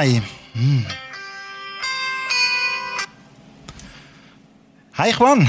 [0.00, 0.22] Nein.
[0.54, 0.86] Hm.
[4.92, 5.46] Hi Juan.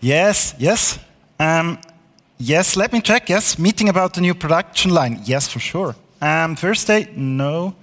[0.00, 0.98] Yes, yes.
[1.38, 1.78] Um,
[2.38, 3.28] yes, let me check.
[3.28, 5.20] Yes, meeting about the new production line.
[5.24, 5.94] Yes, for sure.
[6.22, 7.08] Um, Thursday?
[7.14, 7.74] No.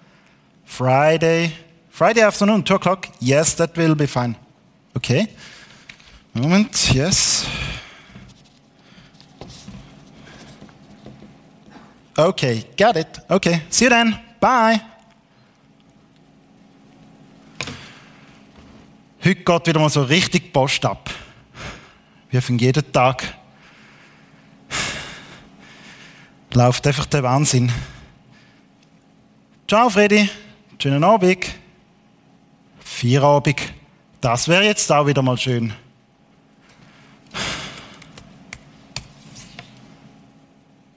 [0.65, 1.51] Friday?
[1.89, 3.07] Friday afternoon, 2 o'clock?
[3.19, 4.35] Yes, that will be fine.
[4.97, 5.27] Okay.
[6.33, 7.47] Moment, yes.
[12.17, 13.19] Okay, got it.
[13.29, 14.19] Okay, see you then.
[14.39, 14.92] Bye.
[19.25, 21.09] Heute geht wieder mal so richtig Post ab.
[22.29, 23.23] Wie von jeden Tag.
[26.53, 27.71] Läuft einfach der Wahnsinn.
[29.65, 30.29] Ciao, Freddy.
[30.77, 31.55] Schönen Abend.
[32.83, 33.61] Feierabend.
[34.19, 35.71] Das wäre jetzt auch wieder mal schön.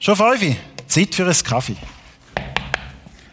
[0.00, 0.56] Schon fünf?
[0.88, 1.76] Zeit für einen Kaffee.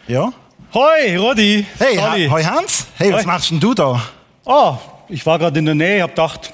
[0.06, 0.32] Ja?
[0.72, 1.66] Hoi, Rodi.
[1.78, 2.86] Hey, ha hoi Hans.
[2.96, 3.26] Hey, was Hoi.
[3.26, 4.00] machst denn du da?
[4.46, 4.78] Ah,
[5.08, 6.52] ich war gerade in der Nähe, hab gedacht,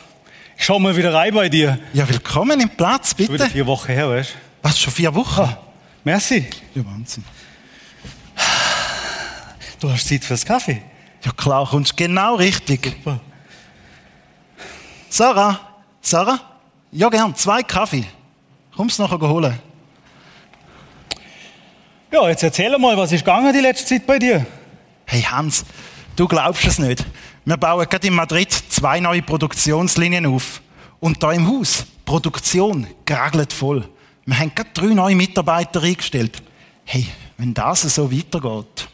[0.56, 1.78] ich schau mal wieder rein bei dir.
[1.92, 3.50] Ja, willkommen im Platz, Schon wieder bitte.
[3.50, 5.41] vier Wochen her, weißt Was, schon vier Wochen?
[5.41, 5.58] Ah,
[6.05, 6.47] merci.
[6.74, 7.24] Ja, Wahnsinn.
[9.81, 10.82] Du hast Zeit fürs Kaffee.
[11.25, 12.84] Ja klar, kommst genau richtig.
[12.84, 13.20] Super.
[15.09, 15.59] Sarah,
[16.00, 16.38] Sarah?
[16.93, 18.04] Ja, gern, zwei Kaffee.
[18.76, 19.59] Kommst nachher holen?
[22.12, 24.44] Ja, jetzt erzähl mal, was ist gegangen die letzte Zeit bei dir?
[25.06, 25.64] Hey Hans,
[26.16, 27.04] du glaubst es nicht.
[27.50, 30.62] Wir bauen gerade in Madrid zwei neue Produktionslinien auf.
[31.00, 33.88] Und da im Haus, Produktion, geragelt voll.
[34.25, 36.41] Wir haben gerade drei neue Mitarbeiter eingestellt.
[36.84, 38.88] Hey, wenn das so weitergeht.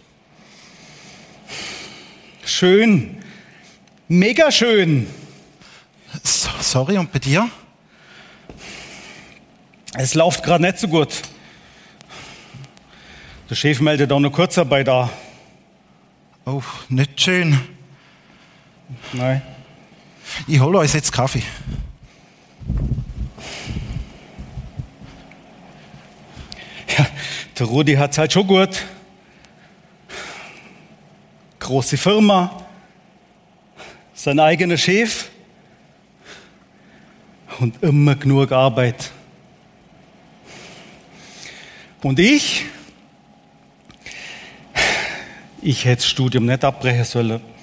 [2.47, 3.23] Schön.
[4.09, 5.07] Mega schön.
[6.23, 7.51] So, sorry, und bei dir?
[9.93, 11.11] Es läuft gerade nicht so gut.
[13.51, 15.11] Der Chef meldet auch noch Kurzarbeit da.
[16.47, 17.76] Oh, nicht schön.
[19.13, 19.43] Nein.
[20.47, 21.43] Ich hole uns jetzt Kaffee.
[26.97, 27.07] Ja,
[27.59, 28.85] der Rudi hat's halt schon gut.
[31.59, 32.65] Große Firma,
[34.15, 35.29] sein eigener Chef
[37.59, 39.11] und immer genug Arbeit.
[42.03, 42.67] Und ich,
[45.61, 47.56] ich hätte das Studium nicht abbrechen sollen.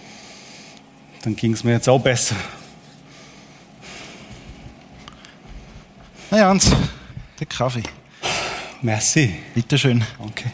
[1.23, 2.35] Dann ging's mir jetzt auch besser.
[6.29, 6.72] Hey Hans,
[7.39, 7.84] der Kaffee.
[8.81, 9.33] Merci.
[9.56, 10.03] Bitteschön.
[10.19, 10.51] Okay.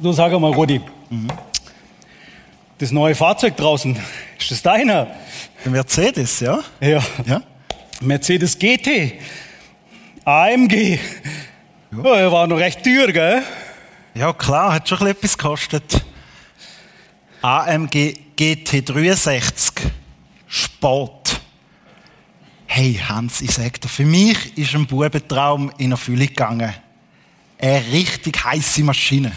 [0.00, 0.80] Du sag mal, Rudi.
[2.78, 3.98] Das neue Fahrzeug draußen,
[4.38, 5.08] ist das deiner?
[5.64, 6.60] Der Mercedes, ja?
[6.80, 7.02] Ja.
[7.26, 7.42] Ja?
[8.00, 9.14] Mercedes GT.
[10.24, 10.98] AMG.
[11.90, 13.42] Ja, er war noch recht teuer, gell?
[14.14, 16.04] Ja, klar, hat schon ein bisschen etwas gekostet.
[17.40, 19.72] AMG GT63
[20.46, 21.40] Sport.
[22.66, 26.74] Hey Hans, ich sag dir, für mich ist ein Bubentraum in Erfüllung gegangen.
[27.58, 29.32] Eine richtig heiße Maschine.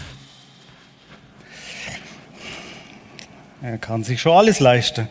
[3.62, 5.08] Er kann sich schon alles leisten.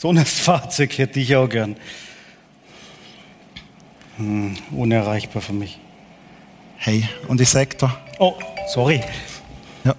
[0.00, 1.76] So ein Fahrzeug hätte ich auch gern.
[4.18, 5.78] Hm, unerreichbar für mich.
[6.76, 8.34] Hey, und ich sag dir, Oh,
[8.68, 9.00] sorry.
[9.84, 9.94] ja,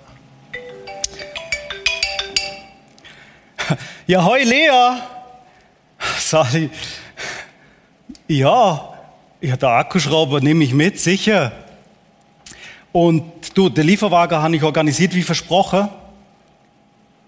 [4.07, 4.69] Ja, hoi Lea.
[6.19, 6.69] Sali.
[8.27, 8.93] Ja,
[9.41, 11.51] ja, der Akkuschrauber nehme ich mit, sicher.
[12.91, 13.23] Und
[13.57, 15.89] du, der Lieferwagen habe ich organisiert wie versprochen.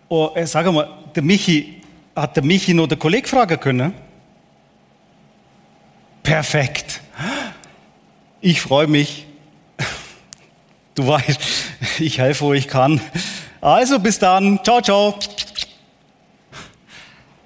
[0.09, 1.81] Oh, äh, sag mal, der Michi,
[2.15, 3.93] hat der Michi noch der Kollege fragen können?
[6.25, 7.01] Perfekt.
[8.41, 9.27] Ich freue mich.
[10.95, 11.39] Du weißt,
[11.99, 12.99] ich helfe, wo ich kann.
[13.61, 14.59] Also, bis dann.
[14.63, 15.19] Ciao, ciao.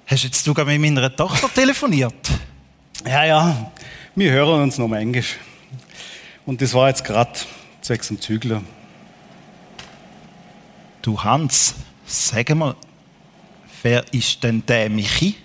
[0.06, 2.30] hast jetzt du gerade mit meiner Tochter telefoniert?
[3.06, 3.70] Ja, ja,
[4.14, 5.36] wir hören uns noch mal Englisch.
[6.46, 7.38] Und das war jetzt gerade
[7.82, 8.62] sechs im Zügler.
[11.02, 11.74] Du Hans,
[12.06, 12.74] sag mal,
[13.82, 15.36] wer ist denn der Michi?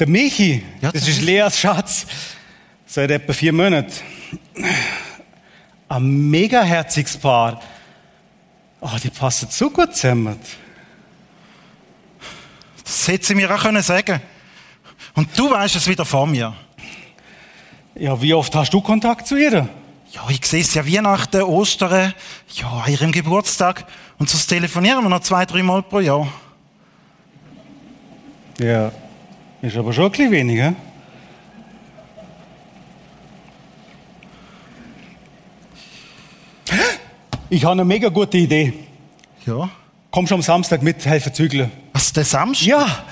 [0.00, 2.06] Der Michi, Ja, das ist Leas Schatz,
[2.86, 3.92] seit etwa vier Monaten.
[5.90, 7.60] Ein mega herziges Paar.
[8.80, 10.38] Oh, die passen so gut zusammen.
[12.82, 14.22] Das hätte sie mir auch können sagen
[15.16, 16.56] Und du weißt es wieder von mir.
[17.94, 19.68] Ja, wie oft hast du Kontakt zu ihr?
[20.12, 22.14] Ja, ich sehe es ja Weihnachten, Ostern,
[22.54, 23.84] ja, an ihrem Geburtstag.
[24.18, 26.26] Und so telefonieren wir noch zwei, drei Mal pro Jahr.
[28.58, 28.90] Ja.
[29.62, 30.74] Ist aber schon ein bisschen weniger.
[37.50, 38.72] Ich habe eine mega gute Idee.
[39.44, 39.68] Ja.
[40.10, 41.70] Komm schon am Samstag mit, helfen zügeln.
[41.92, 42.66] Was, der Samstag?
[42.66, 43.04] Ja,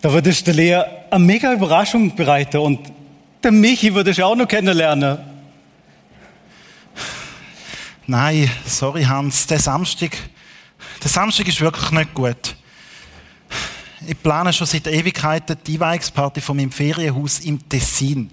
[0.00, 2.80] da würdest du Lea eine mega Überraschung bereiten und
[3.44, 5.18] der Michi würdest du auch noch kennenlernen.
[8.06, 10.16] Nein, sorry Hans, der Samstag,
[11.02, 12.56] der Samstag ist wirklich nicht gut.
[14.06, 18.30] Ich plane schon seit Ewigkeiten die Einweihungsparty von meinem Ferienhaus im Tessin.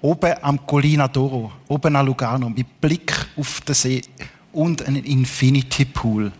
[0.00, 4.02] Oben am Collina d'Oro, oben an Lugano, mit Blick auf den See
[4.52, 6.30] und einen Infinity Pool.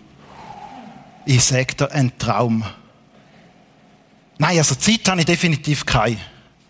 [1.24, 2.64] Ich sage dir, ein Traum.
[4.38, 6.18] Nein, also Zeit habe ich definitiv keine.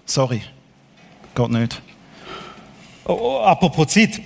[0.06, 0.42] Sorry.
[1.34, 1.82] Geht nicht.
[3.04, 4.20] Oh, oh, apropos Zeit.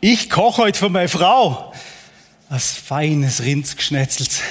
[0.00, 1.72] Ich koche heute für meine Frau.
[2.48, 4.42] Was feines Rindsgeschnetzelt.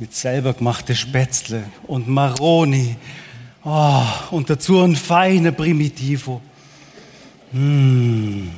[0.00, 2.96] Mit selber gemachte Spätzle und Maroni.
[3.62, 6.40] Oh, und dazu ein feiner Primitivo.
[7.52, 8.48] Mm.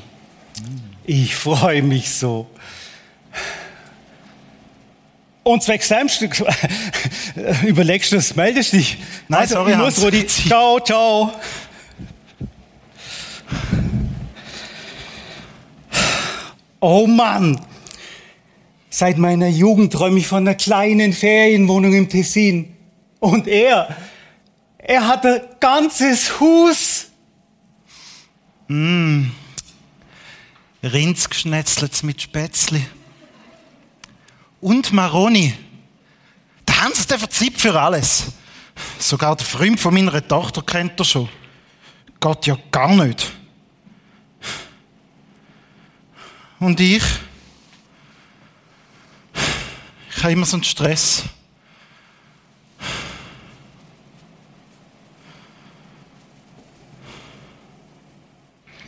[1.05, 2.47] Ich freue mich so.
[5.43, 6.41] Und zwecks Samstag,
[7.67, 8.99] überlegst du das, meldest dich?
[9.27, 10.05] Nein, also, sorry, ich muss, Hans.
[10.05, 10.27] Rudi.
[10.49, 11.33] Ciao, ciao.
[16.79, 17.59] Oh Mann!
[18.95, 22.77] Seit meiner Jugend träume ich von einer kleinen Ferienwohnung im Tessin.
[23.21, 23.97] Und er,
[24.77, 27.07] er hat ein ganzes Hus.
[30.83, 32.85] Rindsgeschnetzelt mit Spätzli.
[34.61, 35.55] Und Maroni.
[36.69, 38.27] Der Hans, der verzieht für alles.
[38.99, 41.31] Sogar der Freund von meiner Tochter kennt er schon.
[42.21, 43.33] Geht ja gar nicht.
[46.61, 47.03] Und ich?
[50.23, 51.25] Ich habe immer so einen Stress.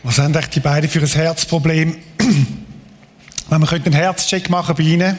[0.05, 1.97] Was haben die beiden für ein Herzproblem?
[3.49, 5.19] Wenn wir einen Herzcheck machen bei ihnen.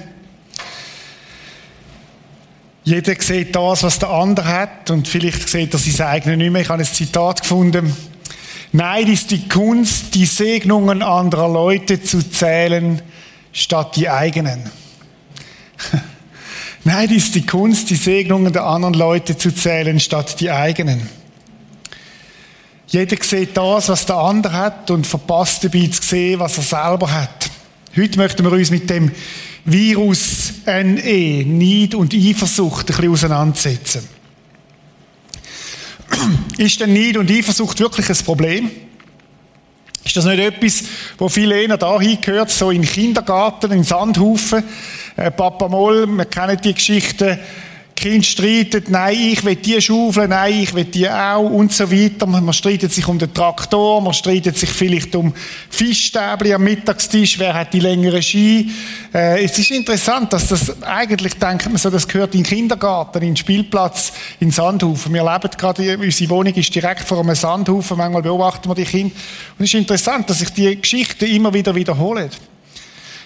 [2.85, 6.61] Jeder sieht das, was der andere hat und vielleicht sieht er sein eigenes nicht mehr.
[6.61, 7.93] Ich habe ein Zitat gefunden.
[8.71, 13.01] Neid ist die Kunst, die Segnungen anderer Leute zu zählen,
[13.51, 14.71] statt die eigenen.
[16.83, 21.09] Neid ist die Kunst, die Segnungen der anderen Leute zu zählen, statt die eigenen.
[22.87, 27.11] Jeder sieht das, was der andere hat und verpasst dabei zu sehen, was er selber
[27.11, 27.49] hat.
[27.95, 29.11] Heute möchten wir uns mit dem
[29.65, 34.07] Virus NE, Neid und Eifersucht, ein bisschen auseinandersetzen.
[36.57, 38.69] Ist denn Neid und Eifersucht wirklich ein Problem?
[40.03, 40.83] Ist das nicht etwas,
[41.17, 44.63] wo viele eher da hingehört, so in Kindergarten, in Sandhaufen?
[45.17, 47.39] Äh, Papa Moll, wir kennen die Geschichten,
[47.95, 52.25] Kind streitet, nein, ich will die Schaufel, nein, ich will die auch und so weiter.
[52.25, 55.33] Man, streitet sich um den Traktor, man streitet sich vielleicht um
[55.69, 58.69] Fischstäbli am Mittagstisch, wer hat die längere Ski.
[59.13, 63.19] Äh, es ist interessant, dass das eigentlich, denkt man so, das gehört in den Kindergarten,
[63.19, 65.13] in den Spielplatz, in den Sandhaufen.
[65.13, 69.15] Wir leben gerade, unsere Wohnung ist direkt vor einem Sandhaufen, manchmal beobachten wir die Kinder.
[69.57, 72.29] Und es ist interessant, dass sich die Geschichten immer wieder wiederholen.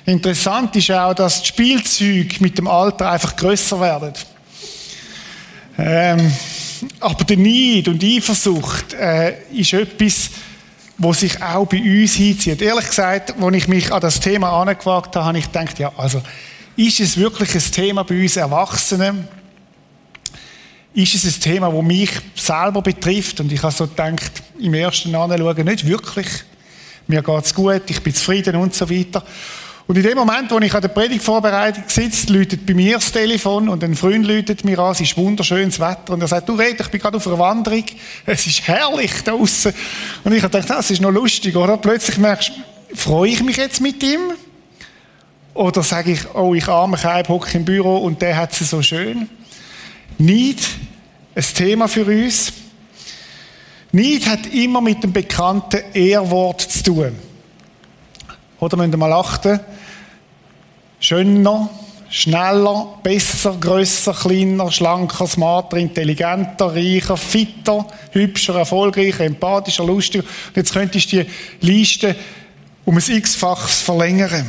[0.10, 4.14] Interessant ist auch, dass die Spielzeuge mit dem Alter einfach grösser werden.
[5.78, 6.32] Ähm,
[7.00, 10.32] aber der Neid und die Eifersucht äh, ist etwas,
[10.98, 12.62] was sich auch bei uns hinzieht.
[12.62, 16.22] Ehrlich gesagt, als ich mich an das Thema angewagt habe, habe ich gedacht, ja, also,
[16.76, 19.28] ist es wirklich ein Thema bei uns Erwachsenen?
[20.94, 23.40] Ist es ein Thema, das mich selber betrifft?
[23.42, 26.28] Und ich habe so gedacht, im ersten Anschauen, nicht wirklich.
[27.08, 29.24] Mir geht's gut, ich bin zufrieden und so weiter.
[29.90, 33.68] Und in dem Moment, wo ich an der Predigtvorbereitung sitze, läutet bei mir das Telefon
[33.70, 36.80] und ein Freund läutet mir an, es ist wunderschönes Wetter und er sagt, du Red,
[36.80, 37.84] ich bin gerade auf einer Wanderung,
[38.28, 39.74] es ist herrlich da draussen.
[40.24, 41.76] Und ich gedacht, das ist noch lustig, oder?
[41.78, 44.34] Plötzlich merkst du, freue ich mich jetzt mit ihm?
[45.56, 48.84] Oder sage ich, oh, ich arme Keib, hocke im Büro und der hat es so
[48.84, 49.28] schön?
[50.20, 50.60] Neid,
[51.34, 52.54] ein Thema für uns.
[53.92, 57.16] Neid hat immer mit dem bekannten Ehrwort zu tun.
[58.60, 59.60] Oder müsst ihr mal achten?
[61.00, 61.70] Schöner,
[62.10, 70.24] schneller, besser, grösser, kleiner, schlanker, smarter, intelligenter, reicher, fitter, hübscher, erfolgreicher, empathischer, lustiger.
[70.24, 71.30] Und jetzt könntest du die
[71.66, 72.16] Liste
[72.86, 74.48] um ein x-faches verlängern.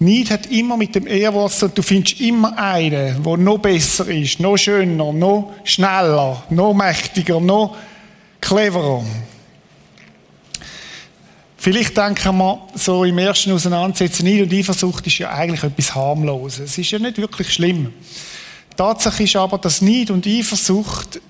[0.00, 1.72] Neid hat immer mit dem tun.
[1.74, 7.76] Du findest immer einen, der noch besser ist, noch schöner, noch schneller, noch mächtiger, noch
[8.40, 9.04] cleverer.
[11.64, 16.72] Vielleicht denken wir so im ersten Auseinandersetzen, Neid und Eifersucht ist ja eigentlich etwas harmloses.
[16.72, 17.90] Es ist ja nicht wirklich schlimm.
[18.76, 21.22] Tatsache ist aber, dass Neid und Eifersucht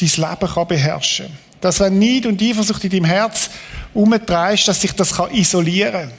[0.00, 1.36] dein Leben kann beherrschen kann.
[1.60, 3.50] Dass wenn Neid und Eifersucht in deinem Herz
[3.92, 6.12] umtreibst, dass dich das isolieren kann.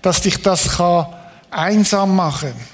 [0.00, 1.08] Dass dich das kann
[1.50, 2.71] einsam machen kann.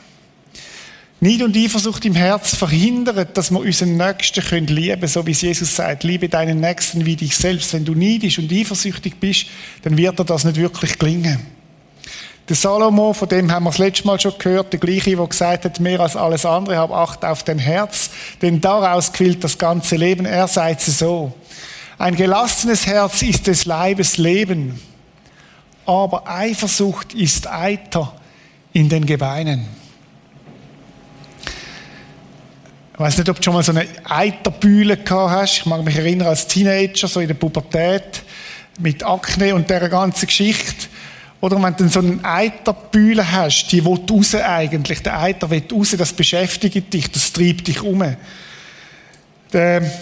[1.21, 5.41] Neid und Eifersucht im Herz verhindern, dass wir unseren Nächsten lieben können, so wie es
[5.41, 7.73] Jesus sagt, liebe deinen Nächsten wie dich selbst.
[7.73, 9.47] Wenn du neidisch und eifersüchtig bist,
[9.83, 11.41] dann wird dir das nicht wirklich gelingen.
[12.49, 15.65] Der Salomo, von dem haben wir das letzte Mal schon gehört, der gleiche, der gesagt
[15.65, 18.11] hat, mehr als alles andere, hab Acht auf dein Herz,
[18.41, 20.25] denn daraus quillt das ganze Leben.
[20.25, 21.35] Er sagt es so.
[21.99, 24.81] Ein gelassenes Herz ist des Leibes Leben,
[25.85, 28.15] aber Eifersucht ist Eiter
[28.73, 29.78] in den Gebeinen.
[32.99, 35.59] Ich weiß nicht, ob du schon mal so eine Eiterbühle gehabt hast.
[35.59, 38.25] Ich mag mich erinnern, als Teenager, so in der Pubertät,
[38.81, 40.89] mit Akne und dieser ganzen Geschichte.
[41.41, 45.01] Oder wenn du so eine Eiterbühle hast, die will raus eigentlich.
[45.05, 48.03] Der Eiter will raus, das beschäftigt dich, das treibt dich um.
[49.53, 49.93] Der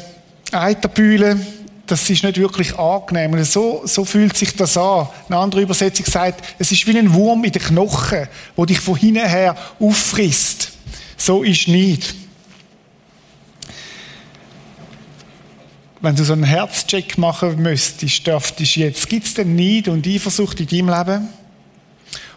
[0.52, 1.38] Eiterbühle,
[1.86, 3.44] das ist nicht wirklich angenehm.
[3.44, 5.06] So, so fühlt sich das an.
[5.28, 8.26] Eine andere Übersetzung sagt, es ist wie ein Wurm in den Knochen,
[8.56, 10.72] wo dich von hinten her auffrisst.
[11.18, 12.25] So ist nicht.
[16.00, 20.60] Wenn du so einen Herzcheck machen müsstest, dürftest jetzt, gibt es denn Neid und Eifersucht
[20.60, 21.28] in deinem Leben?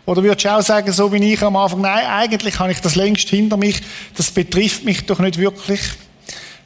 [0.05, 2.95] Oder würdest du auch sagen, so wie ich am Anfang, nein, eigentlich habe ich das
[2.95, 3.81] längst hinter mich,
[4.15, 5.81] das betrifft mich doch nicht wirklich.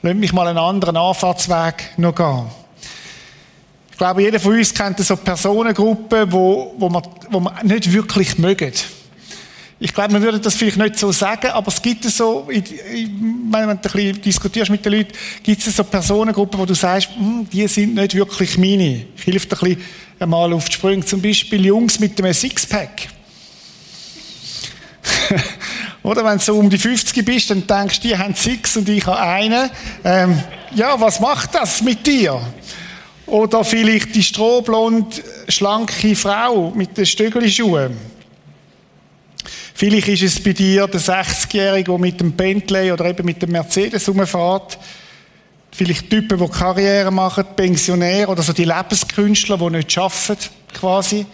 [0.01, 2.45] Lass mich mal einen anderen Anfahrtsweg noch gehen.
[3.91, 8.37] Ich glaube, jeder von uns kennt so Personengruppen, wo, wo, man, wo man nicht wirklich
[8.37, 8.71] mögen.
[9.83, 12.63] Ich glaube, man würde das vielleicht nicht so sagen, aber es gibt so, wenn
[13.51, 15.11] du ein bisschen diskutierst mit den Leuten,
[15.43, 19.05] gibt es so Personengruppen, wo du sagst, hm, die sind nicht wirklich meine.
[19.17, 19.85] Ich helfe dir ein bisschen
[20.19, 21.03] einmal auf die Sprünge.
[21.03, 23.09] Zum Beispiel Jungs mit einem Sixpack.
[26.03, 28.87] Oder wenn du so um die 50 bist, dann denkst du, die haben Six und
[28.87, 29.69] ich habe einen.
[30.05, 30.41] Ähm,
[30.75, 32.39] ja, was macht das mit dir?
[33.25, 38.12] Oder vielleicht die strohblond schlanke Frau mit den Stöckelschuhen.
[39.73, 43.51] Vielleicht ist es bei dir der 60-Jährige, der mit dem Bentley oder eben mit dem
[43.51, 44.77] Mercedes rumfährt.
[45.71, 50.37] Vielleicht Typen, die Karriere machen, Pensionäre oder so die Lebenskünstler, die nicht arbeiten,
[50.73, 51.25] quasi.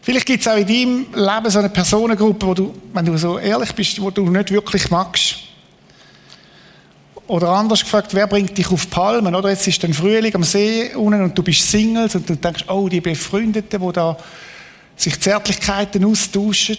[0.00, 3.38] Vielleicht gibt es auch in deinem Leben so eine Personengruppe, wo du, wenn du so
[3.38, 5.36] ehrlich bist, wo du nicht wirklich magst.
[7.26, 9.34] Oder anders gefragt, wer bringt dich auf Palmen?
[9.34, 12.64] Oder jetzt ist dann Frühling am See unten und du bist Singles und du denkst,
[12.68, 14.16] oh, die Befreundeten, die da
[14.96, 16.76] sich Zärtlichkeiten austauschen.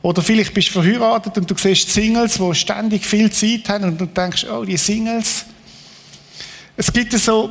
[0.00, 4.00] Oder vielleicht bist du verheiratet und du siehst Singles, die ständig viel Zeit haben und
[4.00, 5.44] du denkst, oh, die Singles.
[6.76, 7.50] Es gibt so,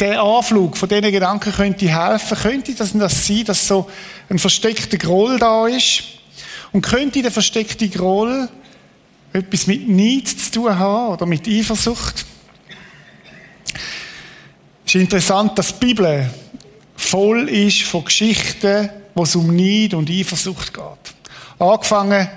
[0.00, 2.36] der Anflug von diesen Gedanken könnte helfen.
[2.36, 3.88] Könnte das, das sein, dass so
[4.28, 6.02] ein versteckter Groll da ist?
[6.72, 8.48] Und könnte der versteckte Groll
[9.32, 12.26] etwas mit Neid zu tun haben oder mit Eifersucht?
[14.86, 16.30] Es ist interessant, dass die Bibel
[16.96, 21.14] voll ist von Geschichten, wo es um Neid und Eifersucht geht.
[21.58, 22.28] Angefangen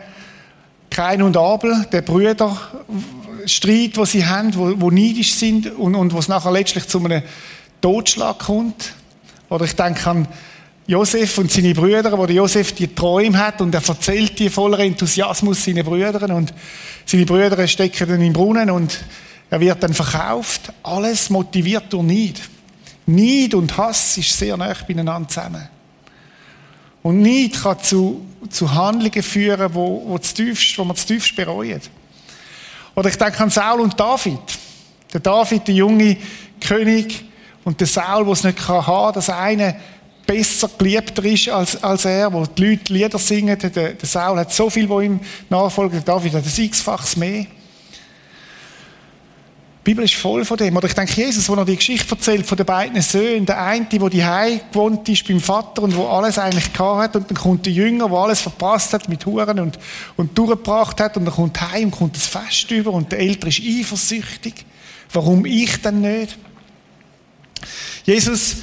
[0.89, 2.57] Kain und Abel, der Brüder,
[3.45, 7.21] Streit, wo sie haben, wo, wo neidisch sind und, und es nachher letztlich zu einem
[7.81, 8.93] Totschlag kommt.
[9.50, 10.27] Oder ich denke an
[10.88, 15.63] Josef und seine Brüder, wo Josef die Träume hat und er erzählt die voller Enthusiasmus
[15.63, 16.53] seinen Brüdern und
[17.05, 19.00] seine Brüder stecken dann im Brunnen und
[19.50, 20.73] er wird dann verkauft.
[20.83, 22.41] Alles motiviert durch Neid.
[23.05, 25.69] Neid und Hass ist sehr nah beieinander zusammen.
[27.03, 31.89] Und Neid kann zu, zu Handlungen führen, wo, wo, tiefst, wo man zu tiefst bereut.
[32.96, 34.39] Oder ich denke an Saul und David.
[35.13, 36.17] Der David, der junge
[36.60, 37.25] König,
[37.63, 39.75] und der Saul, der es nicht haben kann, dass einer
[40.25, 43.58] besser geliebter ist als, als er, wo die Leute Lieder singen.
[43.60, 45.93] Der, der Saul hat so viel, wo ihm nachfolgt.
[45.93, 47.46] Der David hat ein x-faches mehr.
[49.81, 50.77] Die Bibel ist voll von dem.
[50.77, 53.85] Oder ich denke, Jesus, wo er die Geschichte erzählt von den beiden Söhnen, der eine,
[53.85, 57.65] der die gewohnt ist beim Vater und wo alles eigentlich gehabt hat, und dann kommt
[57.65, 59.79] der Jünger, der alles verpasst hat mit Huren und,
[60.17, 63.59] und durchgebracht hat, und dann kommt heim, kommt das Fest über, und der Ältere ist
[63.59, 64.65] eifersüchtig.
[65.13, 66.38] Warum ich denn nicht?
[68.05, 68.57] Jesus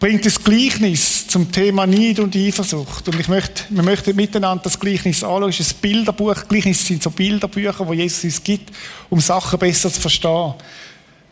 [0.00, 3.06] bringt das Gleichnis zum Thema Neid und Eifersucht.
[3.06, 5.50] Und ich möchte, wir möchten miteinander das Gleichnis anschauen.
[5.50, 6.48] Es ist ein Bilderbuch.
[6.48, 8.74] Gleichnis sind so Bilderbücher, wo Jesus uns gibt,
[9.10, 10.54] um Sachen besser zu verstehen.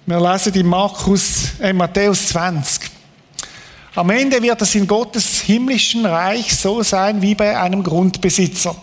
[0.04, 2.90] Wir lesen in Markus, äh, Matthäus 20.
[3.94, 8.76] Am Ende wird es in Gottes himmlischen Reich so sein wie bei einem Grundbesitzer,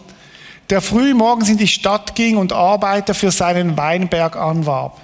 [0.70, 5.00] der früh morgens in die Stadt ging und Arbeiter für seinen Weinberg anwarb.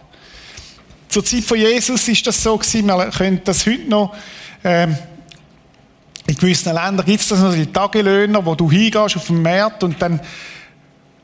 [1.07, 4.15] Zur Zeit von Jesus ist das so gewesen, wir können das heute noch
[4.63, 4.95] ähm,
[6.27, 9.83] in gewissen Ländern gibt es das noch die Tagelöhner, wo du hingehst auf den Markt
[9.83, 10.19] und dann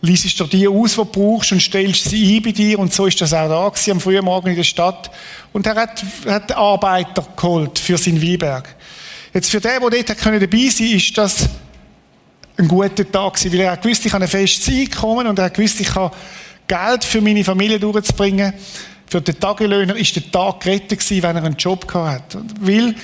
[0.02, 2.80] liest dir die aus, die du brauchst und stellst sie ein bei dir.
[2.80, 5.12] Und so ist das auch da gewesen, am frühen Morgen in der Stadt.
[5.54, 8.76] Und er hat, hat Arbeiter geholt für seinen Weinberg.
[9.34, 11.50] Jetzt für den, der dort dabei sein konnte, ist das
[12.58, 15.80] ein guter Tag gewesen, weil er gewusst, ich habe ein festes Einkommen und er gewusst,
[15.80, 16.16] ich habe
[16.68, 18.54] Geld für meine Familie durchzubringen.
[19.10, 22.44] Für den Tagelöhner ist der Tag gerettet gewesen, wenn er einen Job gehabt hat.
[22.60, 22.96] Weil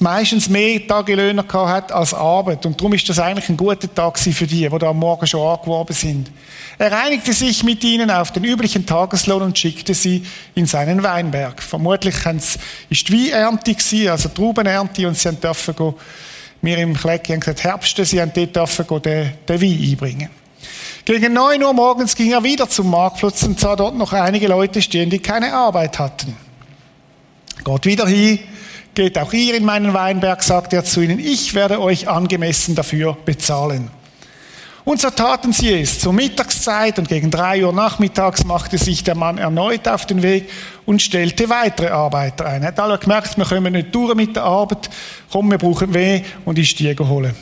[0.00, 2.64] meistens mehr Tagelöhner hat als Arbeit.
[2.64, 5.46] Und darum ist das eigentlich ein guter Tag für die, die da am Morgen schon
[5.46, 6.30] angeworben sind.
[6.78, 10.24] Er einigte sich mit ihnen auf den üblichen Tageslohn und schickte sie
[10.54, 11.62] in seinen Weinberg.
[11.62, 12.14] Vermutlich
[12.90, 15.98] ist die Weinernte gewesen, also Traubenernte, und sie dürfen go,
[16.62, 20.30] wir im Klecki gesagt, Herbst, sie haben dort den, den Wein einbringen.
[21.04, 24.80] Gegen neun Uhr morgens ging er wieder zum Marktplatz und sah dort noch einige Leute
[24.80, 26.34] stehen, die keine Arbeit hatten.
[27.62, 28.38] Gott wieder hin,
[28.94, 33.16] Geht auch ihr in meinen Weinberg, sagt er zu ihnen, ich werde euch angemessen dafür
[33.24, 33.90] bezahlen.
[34.84, 35.98] Und so taten sie es.
[35.98, 40.48] Zur Mittagszeit und gegen drei Uhr nachmittags machte sich der Mann erneut auf den Weg
[40.84, 42.62] und stellte weitere Arbeiter ein.
[42.62, 44.90] Er hat alle gemerkt, wir kommen nicht durch mit der Arbeit,
[45.32, 47.34] komm, wir brauchen weh und ich Stiege holen.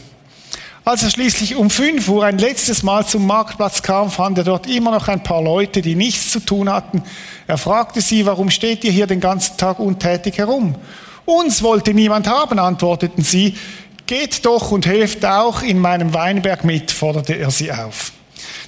[0.85, 4.67] Als er schließlich um fünf Uhr ein letztes Mal zum Marktplatz kam, fand er dort
[4.67, 7.03] immer noch ein paar Leute, die nichts zu tun hatten.
[7.47, 10.77] Er fragte sie, warum steht ihr hier den ganzen Tag untätig herum?
[11.25, 13.55] Uns wollte niemand haben, antworteten sie.
[14.07, 18.13] Geht doch und helft auch in meinem Weinberg mit, forderte er sie auf.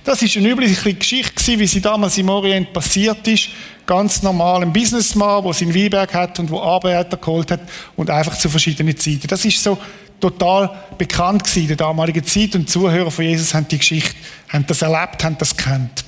[0.05, 3.49] Das ist eine übliche Geschichte, wie sie damals im Orient passiert ist.
[3.87, 7.61] Ganz normal ein Businessman, der seinen Weinberg hat und wo Arbeiter geholt hat
[7.97, 9.27] und einfach zu verschiedenen Zeiten.
[9.27, 9.79] Das ist so
[10.21, 14.14] total bekannt gewesen in der damaligen Zeit und die Zuhörer von Jesus haben die Geschichte,
[14.49, 16.05] haben das erlebt, haben das kennt.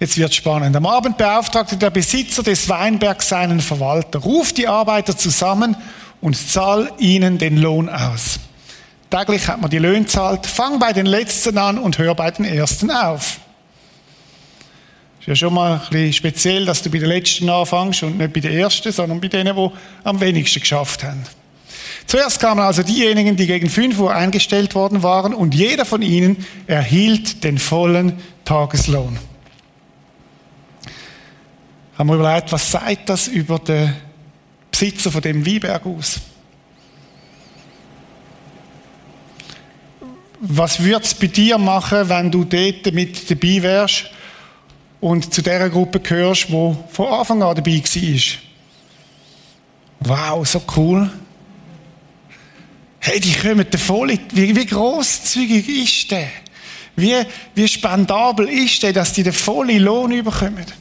[0.00, 0.74] Jetzt wird spannend.
[0.74, 4.20] Am Abend beauftragte der Besitzer des Weinbergs seinen Verwalter.
[4.20, 5.76] Ruf die Arbeiter zusammen
[6.22, 8.40] und zahl ihnen den Lohn aus.
[9.10, 10.46] Täglich hat man die Löhne zahlt.
[10.46, 13.40] Fang bei den Letzten an und hör bei den Ersten auf.
[15.20, 18.32] Ist ja schon mal ein bisschen speziell, dass du bei den Letzten anfängst und nicht
[18.32, 19.70] bei den Ersten, sondern bei denen, die
[20.04, 21.22] am wenigsten geschafft haben.
[22.06, 26.46] Zuerst kamen also diejenigen, die gegen 5 Uhr eingestellt worden waren und jeder von ihnen
[26.66, 28.14] erhielt den vollen
[28.46, 29.18] Tageslohn
[32.00, 33.94] haben wir überlegt, was sagt das über den
[34.70, 36.18] Besitzer von dem Weinberg aus?
[40.40, 44.06] Was würde es bei dir machen, wenn du dort mit dabei wärst
[45.02, 48.38] und zu der Gruppe gehörst, wo von Anfang an dabei war?
[50.38, 51.10] Wow, so cool.
[53.00, 54.18] Hey, die kommen voll.
[54.32, 56.28] Wie, wie grosszügig ist der?
[56.96, 57.14] Wie,
[57.54, 60.79] wie spendabel ist der, dass die den vollen Lohn überkommen?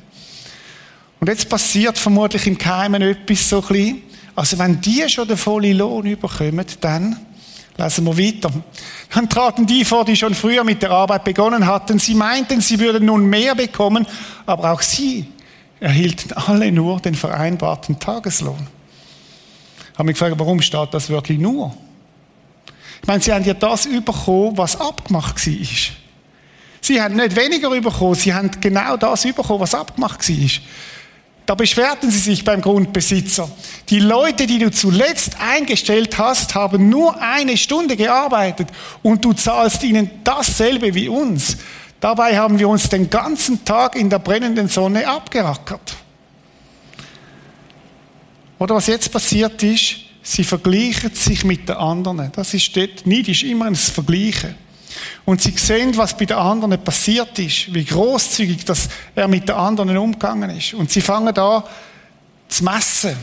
[1.20, 4.02] Und jetzt passiert vermutlich im Keimen etwas so klein.
[4.36, 7.18] Also wenn die schon den vollen Lohn überkommen, dann
[7.78, 8.52] lesen wir weiter.
[9.14, 12.00] Dann traten die vor, die schon früher mit der Arbeit begonnen hatten.
[12.00, 14.06] Sie meinten, sie würden nun mehr bekommen,
[14.46, 15.26] aber auch sie
[15.80, 18.68] erhielten alle nur den vereinbarten Tageslohn.
[19.98, 21.76] Haben mich gefragt, warum steht das wirklich nur?
[23.02, 25.68] Ich meine, sie haben ja das bekommen, was abgemacht war.
[26.82, 30.50] Sie haben nicht weniger bekommen, sie haben genau das bekommen, was abgemacht war.
[31.50, 33.50] Da beschwerten sie sich beim Grundbesitzer.
[33.90, 38.68] Die Leute, die du zuletzt eingestellt hast, haben nur eine Stunde gearbeitet
[39.02, 41.58] und du zahlst ihnen dasselbe wie uns.
[42.00, 45.96] Dabei haben wir uns den ganzen Tag in der brennenden Sonne abgerackert.
[48.60, 52.32] Oder was jetzt passiert ist, sie vergleichen sich mit den anderen.
[52.32, 54.54] Das ist dort, Neid ist immer ein Vergleichen.
[55.26, 59.56] Und sie sehen, was bei den anderen passiert ist, wie großzügig dass er mit den
[59.56, 60.74] anderen umgegangen ist.
[60.74, 61.64] Und sie fangen da
[62.48, 63.16] zu messen.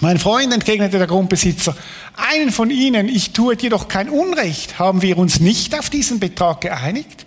[0.00, 1.76] Mein Freund entgegnete der Grundbesitzer,
[2.16, 6.18] einen von Ihnen, ich tue dir doch kein Unrecht, haben wir uns nicht auf diesen
[6.18, 7.24] Betrag geeinigt?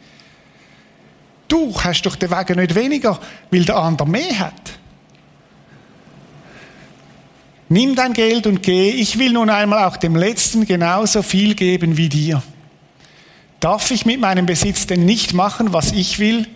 [1.48, 3.20] Du hast doch den Wagen nicht weniger,
[3.50, 4.74] weil der andere mehr hat.
[7.68, 11.98] Nimm dein Geld und geh, ich will nun einmal auch dem Letzten genauso viel geben
[11.98, 12.44] wie dir.
[13.60, 16.48] Darf ich mit meinem Besitz denn nicht machen, was ich will?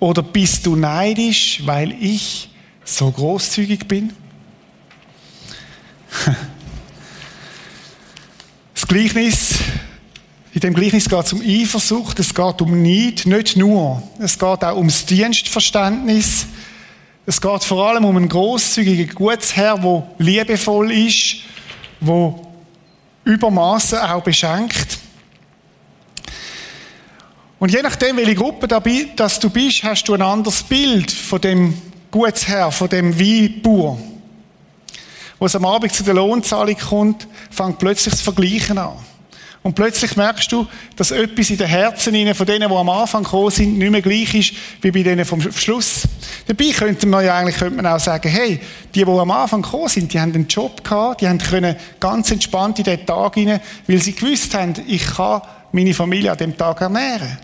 [0.00, 2.48] Oder bist du neidisch, weil ich
[2.84, 4.12] so großzügig bin?
[8.74, 9.56] Das Gleichnis,
[10.54, 14.02] in dem Gleichnis geht es um Eifersucht, es geht um Neid, nicht nur.
[14.20, 16.46] Es geht auch ums Dienstverständnis,
[17.28, 21.40] es geht vor allem um einen großzügigen Gutsherr, der liebevoll ist,
[22.00, 22.34] der
[23.24, 24.98] Übermaßen auch beschenkt.
[27.58, 31.76] Und je nachdem, welche Gruppe dass du bist, hast du ein anderes Bild von dem
[32.10, 33.98] Gutsherr, von dem Weinbauer.
[35.38, 38.96] Wo es am Abend zu der Lohnzahlung kommt, fängt plötzlich das Vergleichen an.
[39.68, 43.50] Und plötzlich merkst du, dass etwas in den Herzen von denen, die am Anfang gekommen
[43.50, 46.04] sind, nicht mehr gleich ist wie bei denen vom Schluss.
[46.46, 48.60] Dabei könnte man ja eigentlich könnte man auch sagen, hey,
[48.94, 52.30] die, die am Anfang gekommen sind, die haben einen Job gehabt, die haben können ganz
[52.30, 56.56] entspannt in den Tag hinein, weil sie gewusst haben, ich kann meine Familie an dem
[56.56, 57.36] Tag ernähren.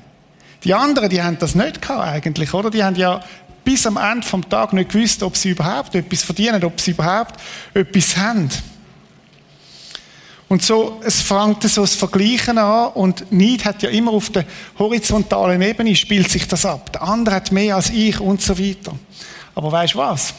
[0.64, 2.70] Die anderen, die haben das nicht gehabt eigentlich, oder?
[2.70, 3.20] Die haben ja
[3.66, 7.38] bis am Ende vom Tag nicht gewusst, ob sie überhaupt etwas verdienen, ob sie überhaupt
[7.74, 8.48] etwas haben.
[10.48, 14.44] Und so, es fängt so das Vergleichen an und Neid hat ja immer auf der
[14.78, 16.92] horizontalen Ebene spielt sich das ab.
[16.92, 18.94] Der andere hat mehr als ich und so weiter.
[19.54, 20.35] Aber weißt du was?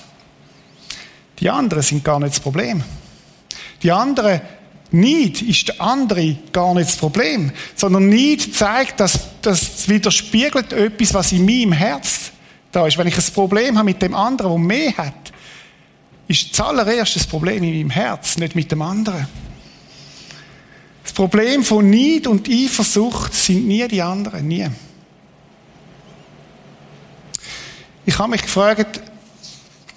[1.39, 2.83] Die anderen sind gar nicht das Problem.
[3.81, 4.41] Die anderen,
[4.91, 11.13] Neid ist der andere gar nicht das Problem, sondern Neid zeigt, dass das widerspiegelt etwas,
[11.13, 12.31] was in meinem Herz
[12.71, 12.97] da ist.
[12.97, 15.33] Wenn ich ein Problem habe mit dem anderen, der mehr hat,
[16.27, 19.27] ist das allererste Problem in meinem Herz, nicht mit dem anderen.
[21.05, 24.67] Das Problem von Neid und Eifersucht sind nie die anderen, nie.
[28.07, 29.01] Ich habe mich gefragt,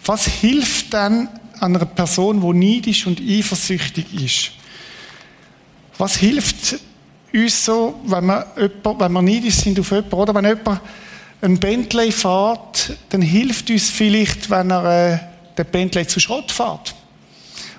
[0.05, 1.29] was hilft denn
[1.61, 4.51] einer Person, die neidisch und eifersüchtig ist?
[5.97, 6.79] Was hilft
[7.33, 10.81] uns so, wenn wir, jemand, wenn wir neidisch sind auf jemanden, oder wenn jemand
[11.41, 15.19] ein Bentley fährt, dann hilft uns vielleicht, wenn er äh,
[15.57, 16.95] den Bentley zu Schrott fährt.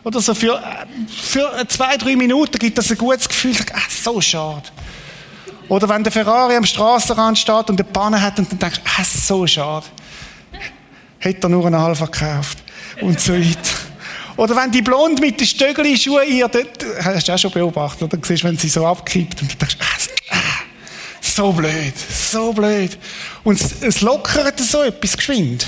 [0.04, 0.62] Oder so für,
[1.08, 4.70] für zwei, drei Minuten gibt das ein gutes Gefühl, ach, so schade.
[5.68, 8.90] Oder wenn der Ferrari am Straßenrand steht und eine Panne hat und dann denkst du,
[8.98, 9.86] ach, so schade.
[11.20, 12.60] Hätte er nur einen Alpha gekauft.
[13.02, 13.76] Und so weiter.
[14.38, 16.64] Oder wenn die Blonde mit den Schuhe ihr, das
[17.04, 18.18] hast du auch schon beobachtet, oder?
[18.18, 19.78] Du siehst, wenn sie so abkippt und du denkst,
[20.32, 20.38] ah,
[21.22, 22.98] so blöd, so blöd.
[23.44, 25.68] Und es, es lockert so etwas geschwind.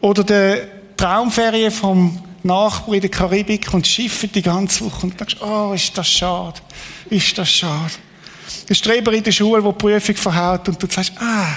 [0.00, 0.68] Oder der
[1.02, 5.98] Traumferien vom Nachbar in der Karibik und schiffen die ganze Woche und denkst, oh, ist
[5.98, 6.60] das schade,
[7.10, 7.90] ist das schade.
[8.68, 11.56] Der Streber in der Schule, der die Prüfung verhaut und du sagst, ah.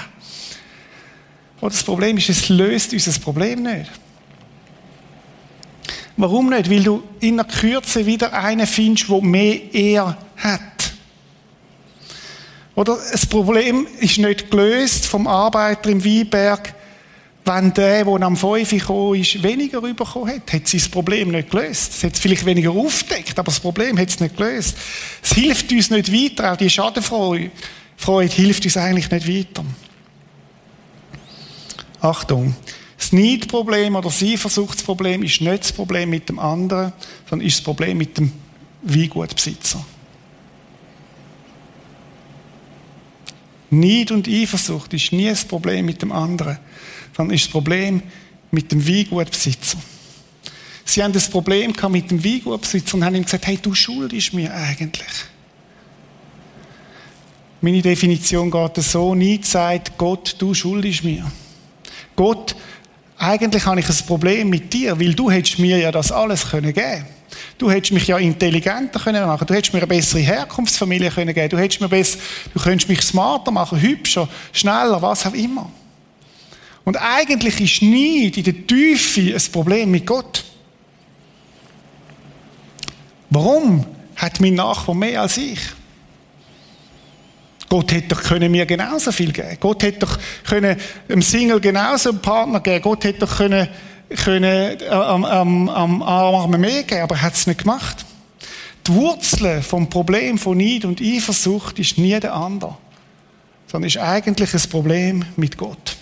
[1.60, 3.88] Oh, das Problem ist, es löst unser Problem nicht.
[6.16, 6.68] Warum nicht?
[6.68, 10.92] Weil du in der Kürze wieder einen findest, der mehr Ehr hat.
[12.74, 16.74] Oder das Problem ist nicht gelöst vom Arbeiter im Weinberg,
[17.46, 21.50] wenn der, der am 5 gekommen ist, weniger bekommen hat, hat sie das Problem nicht
[21.50, 21.94] gelöst.
[21.94, 24.76] Es hat es vielleicht weniger aufdeckt, aber das Problem hat es nicht gelöst.
[25.22, 27.50] Es hilft uns nicht weiter, auch die Schadenfreude
[27.96, 29.64] Freude hilft uns eigentlich nicht weiter.
[32.00, 32.54] Achtung,
[32.98, 36.92] das Neidproblem oder das Eifersuchtsproblem ist nicht das Problem mit dem anderen,
[37.28, 38.32] sondern ist das Problem mit dem
[38.82, 39.84] Weingutbesitzer.
[43.70, 46.58] Neid und Eifersucht ist nie das Problem mit dem anderen,
[47.16, 48.02] sondern ist das Problem
[48.50, 49.78] mit dem Weingutbesitzer.
[50.84, 54.54] Sie haben das Problem mit dem Weingutbesitzer und haben ihm gesagt, hey, du schuldest mir
[54.54, 55.06] eigentlich.
[57.60, 61.30] Meine Definition geht so, nie sagt Gott, du schuldest mir.
[62.14, 62.54] Gott,
[63.18, 66.72] eigentlich habe ich ein Problem mit dir, weil du hättest mir ja das alles können
[66.72, 67.06] geben
[67.58, 69.46] Du hättest mich ja intelligenter können machen.
[69.46, 71.34] Du hättest mir eine bessere Herkunftsfamilie können.
[71.34, 72.18] Du hättest mir besser,
[72.52, 75.70] du könntest mich smarter machen, hübscher, schneller, was auch immer.
[76.86, 80.44] Und eigentlich ist Neid in der Tiefe ein Problem mit Gott.
[83.28, 85.58] Warum hat mein Nachbar mehr als ich?
[87.68, 89.56] Gott hätte doch können mir genauso viel geben.
[89.58, 90.76] Gott hätte doch können
[91.08, 92.82] einem Single genauso einen Partner geben.
[92.82, 93.68] Gott hätte doch können
[94.08, 98.06] können äh, am, am, am Armen mehr geben, aber er hat es nicht gemacht.
[98.86, 102.76] Die Wurzel vom Problem von Neid und Eifersucht ist nie der andere,
[103.66, 105.96] sondern ist eigentlich ein Problem mit Gott.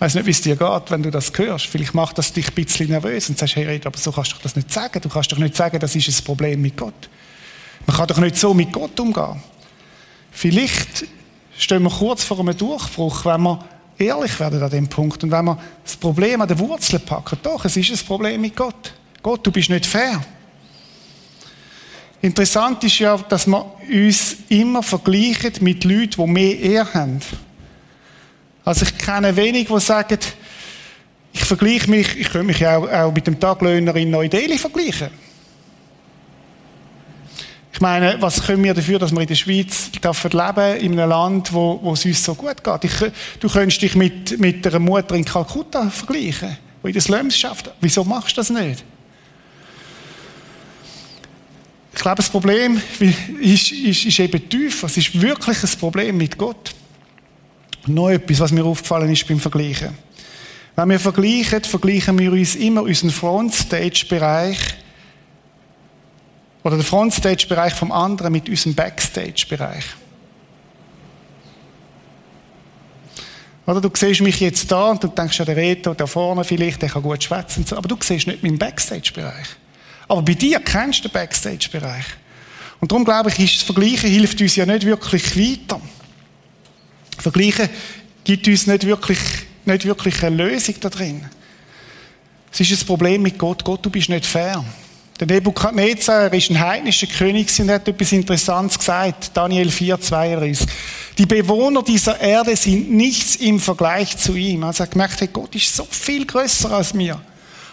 [0.00, 1.66] Weiß nicht, wie es dir geht, wenn du das hörst.
[1.66, 4.36] Vielleicht macht das dich ein bisschen nervös und sagst, hey, Red, aber so kannst du
[4.42, 4.98] das nicht sagen.
[5.02, 7.10] Du kannst doch nicht sagen, das ist ein Problem mit Gott.
[7.86, 9.42] Man kann doch nicht so mit Gott umgehen.
[10.30, 11.04] Vielleicht
[11.58, 13.62] stehen wir kurz vor einem Durchbruch, wenn wir
[13.98, 15.22] ehrlich werden an dem Punkt.
[15.22, 18.56] Und wenn wir das Problem an der Wurzel packen, doch, es ist ein Problem mit
[18.56, 18.94] Gott.
[19.22, 20.24] Gott, du bist nicht fair.
[22.22, 27.20] Interessant ist ja, dass wir uns immer vergleichen mit Leuten, die mehr Ehr haben.
[28.64, 30.18] Also ich kenne wenig, die sagen,
[31.32, 35.10] ich vergleiche mich, ich könnte mich auch, auch mit dem Taglöhner in Neu-Delhi vergleichen.
[37.72, 41.08] Ich meine, was können wir dafür, dass wir in der Schweiz dürfen leben, in einem
[41.08, 42.84] Land, wo, wo es uns so gut geht?
[42.84, 47.38] Ich, du könntest dich mit, mit einer Mutter in Kalkutta vergleichen, die in den Slums
[47.38, 47.70] schafft.
[47.80, 48.84] Wieso machst du das nicht?
[51.92, 52.80] Ich glaube, das Problem
[53.40, 54.86] ist, ist, ist eben tiefer.
[54.86, 56.74] Es ist wirklich ein Problem mit Gott.
[57.86, 59.96] Noch etwas, was mir aufgefallen ist beim Vergleichen.
[60.76, 64.58] Wenn wir vergleichen, vergleichen wir uns immer unseren Frontstage-Bereich
[66.62, 69.84] Oder der Frontstage-Bereich vom anderen mit unserem Backstage-Bereich.
[73.66, 76.82] Oder du siehst mich jetzt da und du denkst ja, der Reto da vorne vielleicht,
[76.82, 79.46] der kann gut schwätzen, aber du siehst nicht meinen Backstage-Bereich.
[80.08, 82.04] Aber bei dir kennst du den Backstage-Bereich.
[82.80, 85.80] Und darum glaube ich, ist das Vergleichen hilft uns ja nicht wirklich weiter.
[87.20, 87.68] Vergleichen
[88.24, 89.18] gibt uns nicht wirklich,
[89.64, 91.24] nicht wirklich eine Lösung da drin.
[92.52, 93.64] Es ist ein Problem mit Gott.
[93.64, 94.64] Gott, du bist nicht fair.
[95.20, 99.30] Der Nebukadnezar, er ist ein heidnischer König und hat etwas Interessantes gesagt.
[99.34, 100.66] Daniel 4, 32.
[101.18, 104.64] Die Bewohner dieser Erde sind nichts im Vergleich zu ihm.
[104.64, 107.20] Also er hat gemerkt, hey, Gott ist so viel größer als mir.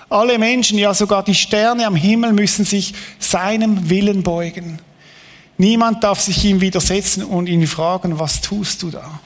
[0.09, 4.79] Alle Menschen, ja sogar die Sterne am Himmel müssen sich seinem Willen beugen.
[5.57, 9.19] Niemand darf sich ihm widersetzen und ihn fragen, was tust du da?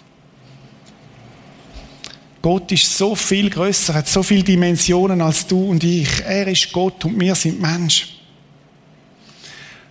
[2.42, 6.24] Gott ist so viel größer, hat so viele Dimensionen als du und ich.
[6.26, 8.18] Er ist Gott und wir sind Mensch.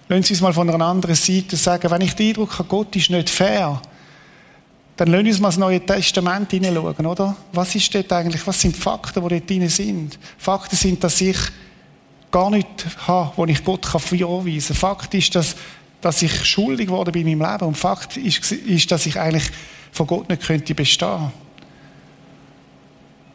[0.08, 2.96] Lassen Sie uns mal von einer anderen Seite sagen, wenn ich den Eindruck habe, Gott
[2.96, 3.80] ist nicht fair,
[4.96, 7.36] dann lassen wir uns mal das Neue Testament hineinschauen, oder?
[7.52, 10.18] Was ist dort eigentlich, was sind die Fakten, die dort drin sind?
[10.36, 11.38] Fakten sind, dass ich
[12.30, 14.76] gar nichts habe, wo ich Gott kann anweisen kann.
[14.76, 15.56] Fakt ist, dass,
[16.00, 17.68] dass ich schuldig geworden bin in meinem Leben.
[17.68, 19.50] Und Fakt ist, ist, dass ich eigentlich
[19.92, 21.32] von Gott nicht könnte bestehen.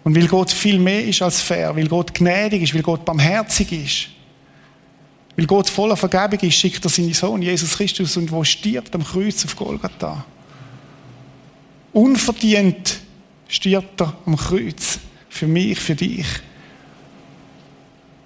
[0.05, 3.71] Und weil Gott viel mehr ist als fair, weil Gott gnädig ist, weil Gott barmherzig
[3.71, 4.07] ist,
[5.35, 9.03] weil Gott voller Vergebung ist, schickt er seinen Sohn Jesus Christus und wo stirbt am
[9.03, 10.23] Kreuz auf Golgatha.
[11.91, 12.99] Unverdient
[13.47, 14.99] stirbt er am Kreuz.
[15.27, 16.27] Für mich, für dich.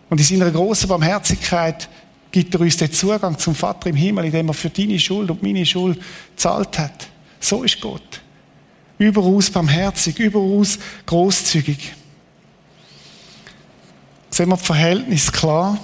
[0.09, 1.87] Und in seiner großen Barmherzigkeit
[2.29, 5.41] gibt er uns den Zugang zum Vater im Himmel, indem er für deine Schuld und
[5.41, 5.99] meine Schuld
[6.35, 7.07] zahlt hat.
[7.39, 8.21] So ist Gott.
[8.99, 11.93] Überaus barmherzig, überaus großzügig.
[14.29, 15.79] Sehen wir das Verhältnis klar?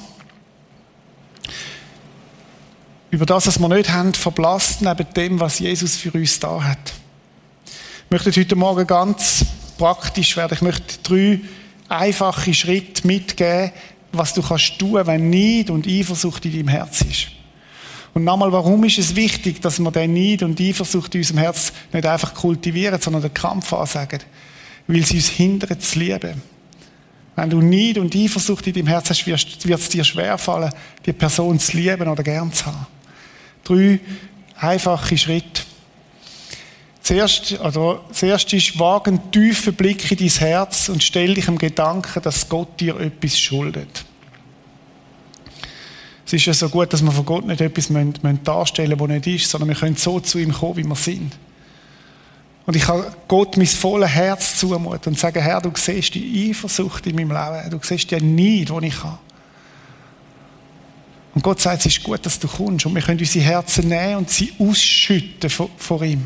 [3.10, 6.94] Über das, was wir nicht haben, verblasst neben dem, was Jesus für uns da hat.
[7.66, 9.46] Ich möchte heute Morgen ganz
[9.78, 10.54] praktisch werden.
[10.56, 11.40] Ich möchte drei
[11.88, 13.72] einfache Schritte mitgeben,
[14.12, 17.28] was du kannst tun, wenn Neid und Eifersucht in deinem Herz ist.
[18.16, 21.74] Und nochmal, warum ist es wichtig, dass wir den Neid und Eifersucht in unserem Herz
[21.92, 24.22] nicht einfach kultivieren, sondern den Kampf ansagen?
[24.88, 26.42] Weil sie uns hindern zu lieben.
[27.36, 30.72] Wenn du Neid und Eifersucht in deinem Herz hast, wird es dir schwerfallen,
[31.06, 32.88] die Person zu lieben oder gern zu haben.
[33.66, 34.00] Drei
[34.56, 35.64] einfache Schritte.
[37.02, 41.58] Zuerst, also, zuerst ist, wage einen tiefen Blick in dein Herz und stell dich im
[41.58, 44.06] Gedanken, dass Gott dir etwas schuldet.
[46.26, 47.90] Es ist ja so gut, dass wir von Gott nicht etwas
[48.44, 51.38] darstellen müssen, was nicht ist, sondern wir können so zu ihm kommen, wie wir sind.
[52.66, 57.06] Und ich kann Gott mein volles Herz zumuten und sagen, Herr, du siehst die Eifersucht
[57.06, 59.20] in meinem Leben, du siehst die Neid, die ich habe.
[61.36, 64.16] Und Gott sagt, es ist gut, dass du kommst und wir können unsere Herzen nehmen
[64.16, 66.26] und sie ausschütten vor, vor ihm.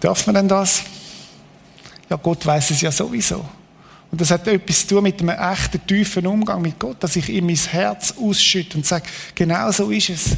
[0.00, 0.82] Darf man denn das?
[2.08, 3.44] Ja, Gott weiß es ja sowieso.
[4.14, 7.28] Und das hat etwas zu tun mit einem echten, tiefen Umgang mit Gott, dass ich
[7.30, 10.36] ihm mein Herz ausschütte und sage, genau so ist es.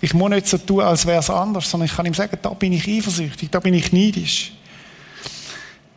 [0.00, 2.48] Ich muss nicht so tun, als wäre es anders, sondern ich kann ihm sagen, da
[2.48, 4.54] bin ich eifersüchtig, da bin ich neidisch.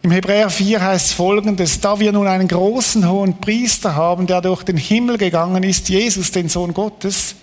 [0.03, 4.41] Im Hebräer 4 heißt es folgendes, da wir nun einen großen hohen Priester haben, der
[4.41, 7.34] durch den Himmel gegangen ist, Jesus, den Sohn Gottes,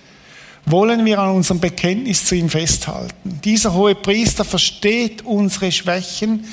[0.66, 3.40] wollen wir an unserem Bekenntnis zu ihm festhalten.
[3.42, 6.44] Dieser hohe Priester versteht unsere Schwächen.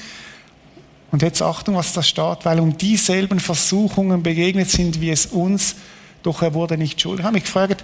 [1.11, 5.75] Und jetzt Achtung, was da steht, weil um dieselben Versuchungen begegnet sind, wie es uns,
[6.23, 7.19] doch er wurde nicht schuldig.
[7.19, 7.83] Ich habe mich gefragt,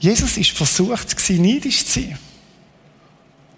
[0.00, 2.18] Jesus ist versucht, neidisch zu sein.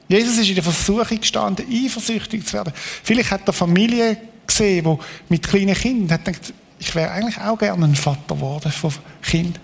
[0.09, 2.73] Jesus ist in der Versuchung gestanden, eifersüchtig zu werden.
[3.03, 7.59] Vielleicht hat er Familie gesehen, die mit kleinen Kindern hat gedacht, ich wäre eigentlich auch
[7.59, 9.59] gerne ein Vater geworden von Kind.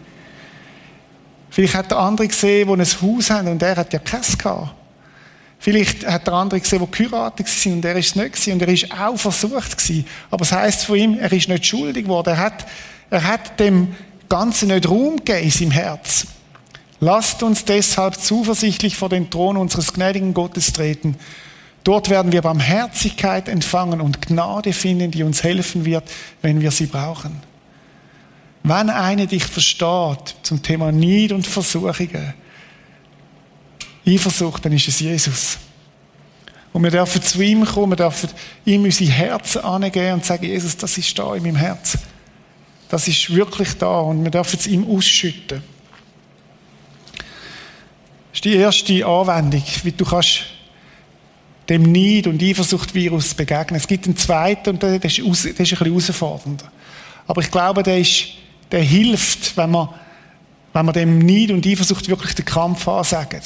[1.51, 4.75] Vielleicht hat er andere gesehen, die ein Haus haben und er hat ja keins gehabt.
[5.63, 8.63] Vielleicht hat er andere gesehen, die geheiratet sind und er ist es nicht gewesen und
[8.63, 10.05] er ist auch versucht gewesen.
[10.29, 12.31] Aber es heisst von ihm, er ist nicht schuldig geworden.
[12.31, 12.67] Er hat,
[13.11, 13.95] er hat dem
[14.29, 16.27] Ganzen nicht Raum gegeben in seinem Herz.
[16.99, 21.15] Lasst uns deshalb zuversichtlich vor den Thron unseres gnädigen Gottes treten.
[21.85, 26.87] Dort werden wir Barmherzigkeit empfangen und Gnade finden, die uns helfen wird, wenn wir sie
[26.87, 27.41] brauchen.
[28.65, 32.35] Wenn einer dich versteht zum Thema Neid und Versuchungen,
[34.07, 35.59] Eifersucht, dann ist es Jesus.
[36.73, 38.31] Und wir dürfen zu ihm kommen, wir dürfen
[38.65, 41.99] ihm unsere Herzen angeben und sagen, Jesus, das ist da in meinem Herz.
[42.89, 45.63] Das ist wirklich da und wir dürfen es ihm ausschütten.
[48.31, 50.45] Das ist die erste Anwendung, wie du kannst
[51.69, 53.79] dem Neid- und Eifersucht-Virus begegnen.
[53.79, 56.73] Es gibt einen zweiten und der ist, der ist ein bisschen herausfordernder.
[57.27, 58.29] Aber ich glaube, der ist
[58.71, 59.89] der hilft, wenn man
[60.73, 63.43] wenn wir dem Neid und Eifersucht wirklich den Kampf ansagen.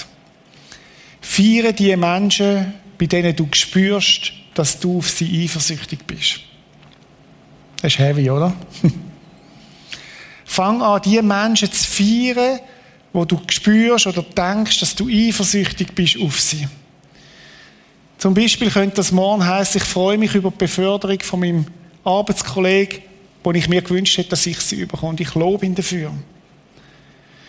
[1.28, 6.40] Feiere die Menschen, bei denen du spürst, dass du auf sie eifersüchtig bist.
[7.82, 8.54] Das ist heavy, oder?
[10.44, 12.60] Fang an, die Menschen zu feiern,
[13.12, 16.66] wo du spürst oder denkst, dass du eifersüchtig bist auf sie.
[18.16, 21.66] Zum Beispiel könnte das morgen heißen, ich freue mich über die Beförderung von meinem
[22.04, 23.00] Arbeitskollegen,
[23.42, 25.18] wo ich mir gewünscht hätte, dass ich sie überkomme.
[25.20, 26.12] Ich lobe ihn dafür.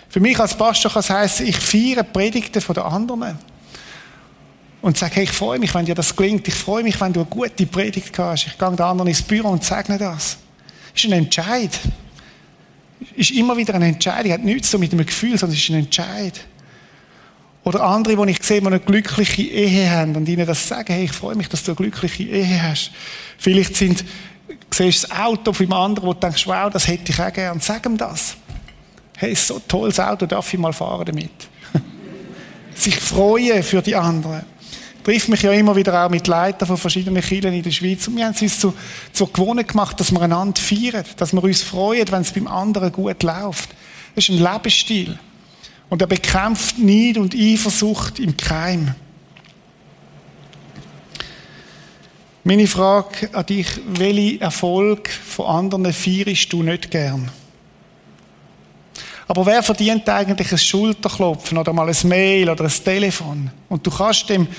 [0.09, 3.37] Für mich als Pastor kann es heißen, ich feiere Predigten der anderen.
[4.81, 6.47] Und sage, hey, ich freue mich, wenn dir das gelingt.
[6.47, 8.47] Ich freue mich, wenn du eine gute Predigt hast.
[8.47, 10.37] Ich gehe den anderen ins Büro und sage das.
[10.93, 11.79] Das ist ein Entscheid.
[13.15, 14.31] Ist immer wieder eine Entscheidung.
[14.31, 16.45] Hat nichts so mit einem Gefühl, sondern es ist ein Entscheid.
[17.67, 21.03] Oder andere, die ich sehe, die eine glückliche Ehe haben und ihnen das sagen, hey,
[21.03, 22.91] ich freue mich, dass du eine glückliche Ehe hast.
[23.37, 24.05] Vielleicht sind,
[24.71, 27.33] siehst du das Auto von einem anderen, wo du denkst, wow, das hätte ich auch
[27.33, 27.59] gern.
[27.59, 28.37] Sag ihm das.
[29.17, 31.29] Hey, so ein tolles Auto, darf ich mal fahren damit?
[32.75, 34.43] Sich freuen für die anderen.
[35.07, 38.17] Treffe mich ja immer wieder auch mit Leitern von verschiedenen Kirchen in der Schweiz und
[38.17, 38.73] wir haben es uns zu,
[39.13, 42.91] zur Gewohnheit gemacht, dass wir einander feiern, dass wir uns freuen, wenn es beim anderen
[42.91, 43.69] gut läuft.
[44.15, 45.17] Das ist ein Lebensstil.
[45.87, 48.95] Und er bekämpft Neid und Eifersucht im Keim.
[52.43, 57.31] Meine Frage an dich, welchen Erfolg von anderen feierst du nicht gern?
[59.25, 63.51] Aber wer verdient eigentlich ein Schulterklopfen oder mal ein Mail oder ein Telefon?
[63.69, 64.49] Und du kannst dem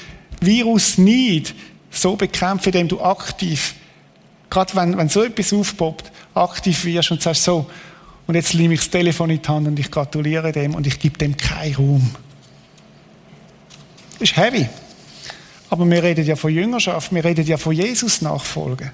[0.41, 1.55] Virus nicht
[1.91, 3.75] so bekämpfen, indem du aktiv,
[4.51, 7.67] gerade wenn, wenn so etwas aufpoppt, aktiv wirst und sagst so,
[8.27, 10.99] und jetzt nehme ich das Telefon in die Hand und ich gratuliere dem und ich
[10.99, 12.11] gebe dem keinen Raum.
[14.13, 14.69] Das ist heavy.
[15.71, 18.91] Aber wir reden ja von Jüngerschaft, wir reden ja von Jesus nachfolgen.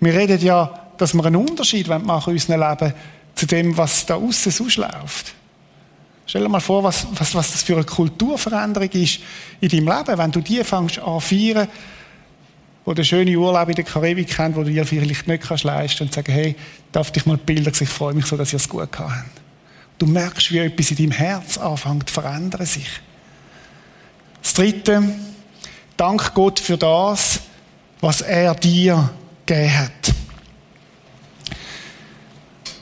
[0.00, 2.94] Wir reden ja, dass wir einen Unterschied machen in unserem Leben
[3.34, 5.34] zu dem, was da außen sonst läuft.
[6.26, 9.20] Stell dir mal vor, was, was, was das für eine Kulturveränderung ist
[9.60, 11.68] in deinem Leben, wenn du die fängst an feiern,
[12.84, 16.04] wo der schöne Urlaub in der Karibik kennt, wo du dir vielleicht nicht kannst leisten
[16.04, 16.56] und sagen, hey,
[16.92, 19.40] darf dich mal bilden, ich freue mich so, dass ihr es gut habt.
[19.98, 22.88] Du merkst, wie etwas in deinem Herz anfängt zu verändern sich.
[24.42, 25.02] Das Dritte,
[25.96, 27.40] dank Gott für das,
[28.00, 29.10] was er dir
[29.46, 30.14] gegeben hat.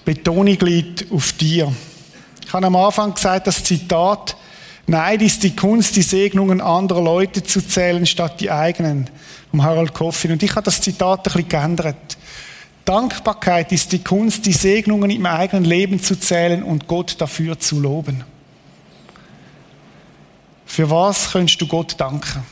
[0.05, 1.73] Betonung liegt auf dir.
[2.53, 4.37] Ich habe am Anfang gesagt, das Zitat,
[4.87, 9.09] Neid ist die Kunst, die Segnungen anderer Leute zu zählen, statt die eigenen
[9.51, 10.33] vom Harold Coffin.
[10.33, 12.19] Und ich habe das Zitat ein bisschen geändert.
[12.85, 17.81] Dankbarkeit ist die Kunst, die Segnungen im eigenen Leben zu zählen und Gott dafür zu
[17.81, 18.23] loben.
[20.67, 22.45] Für was könntest du Gott danken?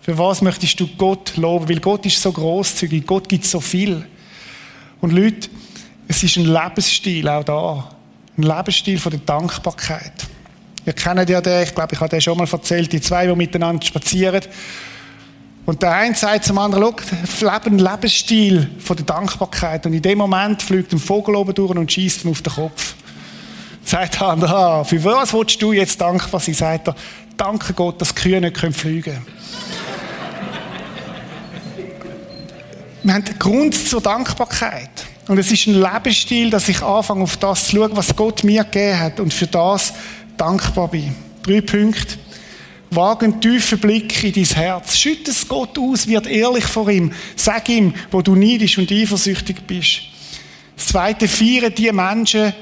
[0.00, 1.68] Für was möchtest du Gott loben?
[1.68, 4.06] Weil Gott ist so großzügig, Gott gibt so viel.
[5.02, 5.50] Und Leute,
[6.08, 7.90] es ist ein Lebensstil auch da.
[8.36, 10.12] Ein Lebensstil von der Dankbarkeit.
[10.86, 13.34] Ihr kennt ja den, ich glaube, ich habe den schon mal erzählt, die zwei, die
[13.34, 14.42] miteinander spazieren.
[15.66, 16.94] Und der eine sagt zum anderen,
[17.38, 19.86] schau, leben Lebensstil von der Dankbarkeit.
[19.86, 22.94] Und in dem Moment fliegt ein Vogel oben durch und schießt ihm auf den Kopf.
[23.82, 26.54] Sagt der andere, ah, für was willst du jetzt dankbar sein?
[26.54, 26.96] Sagt er,
[27.36, 29.26] danke Gott, dass Kühe nicht fliegen können.
[33.02, 35.13] Wir haben den Grund zur Dankbarkeit.
[35.26, 38.64] Und es ist ein Lebensstil, dass ich anfange, auf das zu schauen, was Gott mir
[38.64, 39.94] gegeben hat und für das
[40.36, 41.14] dankbar bin.
[41.42, 42.18] Drei Punkte.
[42.90, 44.96] Wage einen tiefen Blick in dein Herz.
[44.96, 47.12] Schütte es Gott aus, wird ehrlich vor ihm.
[47.34, 50.02] Sag ihm, wo du neidisch und eifersüchtig bist.
[50.76, 52.52] Das zweite, feiere die Menschen,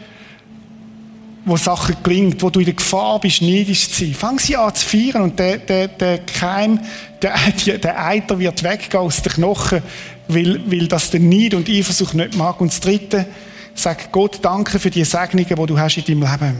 [1.45, 4.15] wo Sachen gelingt, wo du in der Gefahr bist, neidisch zu sein.
[4.15, 6.79] Fang sie an zu feiern und der, der, der Keim,
[7.21, 7.35] der,
[7.79, 9.83] der Eiter wird weggehen aus den Knochen,
[10.35, 12.61] weil, weil das den Neid und Eifersucht nicht mag.
[12.61, 13.27] Und das dritte,
[13.75, 16.57] sag Gott Danke für die Segnungen, die du hast in deinem Leben.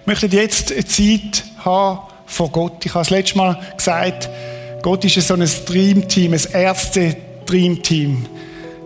[0.00, 2.84] Ich möchte jetzt eine Zeit haben vor Gott.
[2.84, 4.28] Ich habe das letzte Mal gesagt,
[4.82, 8.26] Gott ist so ein Dreamteam, ein Ärzte-Dreamteam.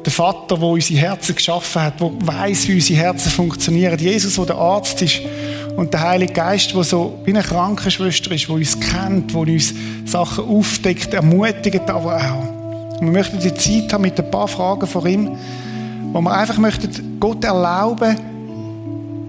[0.05, 3.99] Der Vater, der unsere Herzen geschaffen hat, der weiß, wie unsere Herzen funktionieren.
[3.99, 5.21] Jesus, der der Arzt ist.
[5.77, 9.75] Und der Heilige Geist, der so wie eine Krankenschwester ist, der uns kennt, der uns
[10.07, 12.60] Sachen aufdeckt, ermutigt, aber auch.
[13.01, 15.37] Und wir möchten die Zeit haben mit ein paar Fragen vor ihm,
[16.13, 18.17] wo wir einfach möchten Gott erlauben,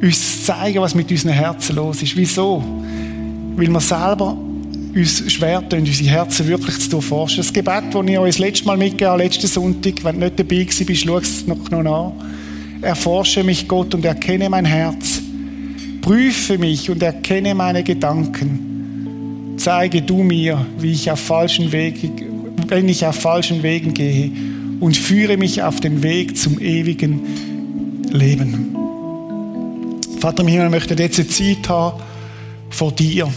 [0.01, 2.15] uns zu zeigen, was mit unseren Herzen los ist.
[2.15, 2.63] Wieso?
[3.55, 4.37] weil wir selber
[4.93, 7.37] uns schwer tun, unsere Herzen wirklich zu durchforschen.
[7.37, 10.39] Das Gebet, das ich euch das letzte Mal mitgegeben habe, letzten Sonntag, wenn du nicht
[10.39, 12.13] dabei bist, schau es noch, noch an.
[12.81, 15.21] Erforsche mich, Gott, und erkenne mein Herz.
[16.01, 19.55] Prüfe mich und erkenne meine Gedanken.
[19.57, 21.97] Zeige du mir, wie ich auf falschen Weg,
[22.71, 24.31] wenn ich auf falschen Wegen gehe
[24.79, 28.75] und führe mich auf den Weg zum ewigen Leben.
[30.21, 32.01] Vater im Himmel, wir möchten jetzt eine Zeit haben
[32.69, 33.27] vor dir.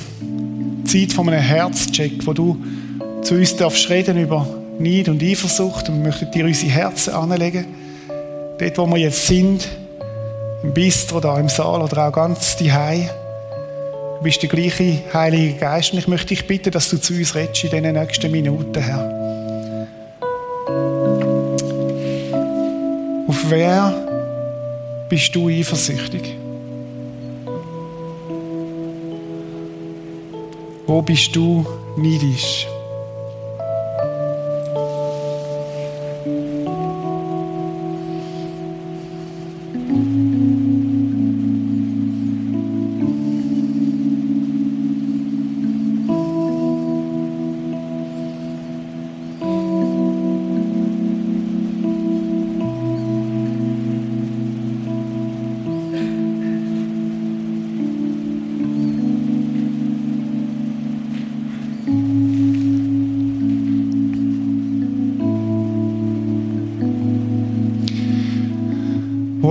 [0.84, 2.56] Zeit von einem Herzcheck, wo du
[3.22, 4.46] zu uns darfst reden über
[4.78, 7.66] Neid und Eifersucht und wir möchten dir unsere Herzen anlegen.
[8.60, 9.68] Dort, wo wir jetzt sind,
[10.62, 13.08] im Bistro, da im Saal oder auch ganz daheim.
[14.18, 17.34] Du bist der gleiche Heilige Geist und ich möchte dich bitten, dass du zu uns
[17.34, 19.23] redest in diesen nächsten Minuten, Herr.
[23.48, 23.92] Wer
[25.10, 26.34] bist du eifersüchtig?
[30.86, 31.66] Wo bist du
[31.96, 32.66] neidisch?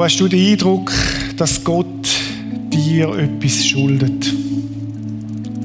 [0.03, 0.91] Hast du den Eindruck,
[1.37, 1.87] dass Gott
[2.73, 4.33] dir etwas schuldet?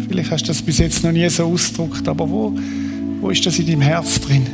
[0.09, 2.57] Vielleicht hast du das bis jetzt noch nie so ausgedrückt, aber wo,
[3.21, 4.47] wo ist das in deinem Herz drin?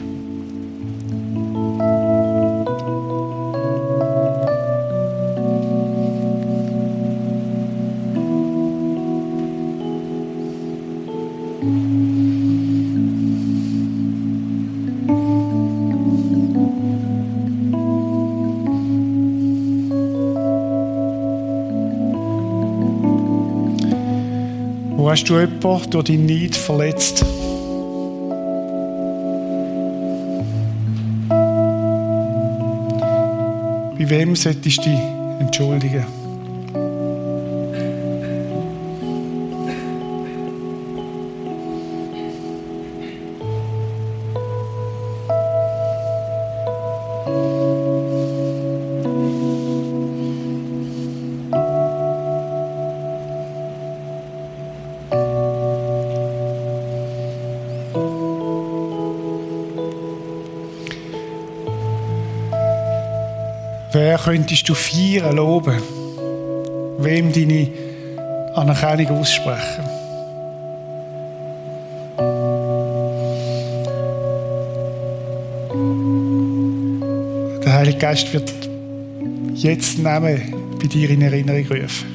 [25.14, 27.24] Hast du jemanden durch deinen Neid verletzt?
[33.96, 34.98] Bei wem solltest du dich
[35.38, 36.23] entschuldigen?
[64.24, 65.82] Könntest du feiern, loben?
[66.98, 67.68] Wem deine
[68.54, 69.84] Anerkennung aussprechen?
[77.62, 78.50] Der Heilige Geist wird
[79.54, 82.08] jetzt Namen bei dir in Erinnerung rufen.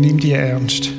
[0.00, 0.97] Nimm die ernst.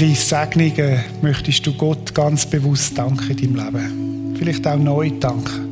[0.00, 4.36] Welche Segnungen möchtest du Gott ganz bewusst danken in deinem Leben?
[4.38, 5.64] Vielleicht auch neu danken.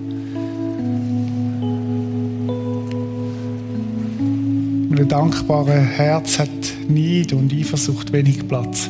[4.89, 6.49] Mit einem dankbaren Herz hat
[6.89, 8.89] Neid und Eifersucht wenig Platz.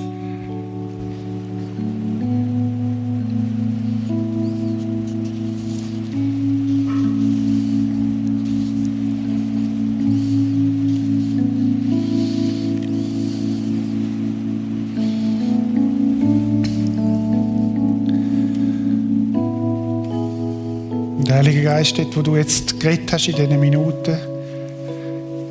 [21.34, 24.16] Heiliger Geist, dort, wo du jetzt geredet hast in diesen Minuten,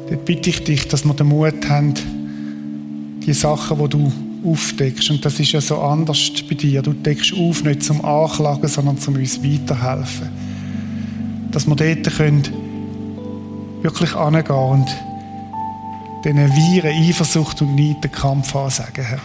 [0.10, 1.94] dort bitte ich dich, dass wir den Mut haben,
[3.26, 4.12] die Sachen, die du
[4.46, 5.10] aufdeckst.
[5.10, 6.82] Und das ist ja so anders bei dir.
[6.82, 10.30] Du deckst auf, nicht zum Anklagen, sondern zum uns weiterhelfen.
[11.52, 12.44] Dass wir dort können
[13.82, 14.88] wirklich angehen und
[16.24, 19.20] diesen Viren, Eifersucht und Neid den Kampf ansagen, Herr.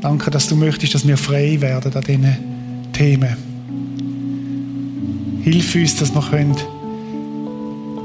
[0.00, 2.36] Danke, dass du möchtest, dass wir frei werden an diesen
[2.92, 3.47] Themen.
[5.50, 6.54] Hilf uns, dass wir können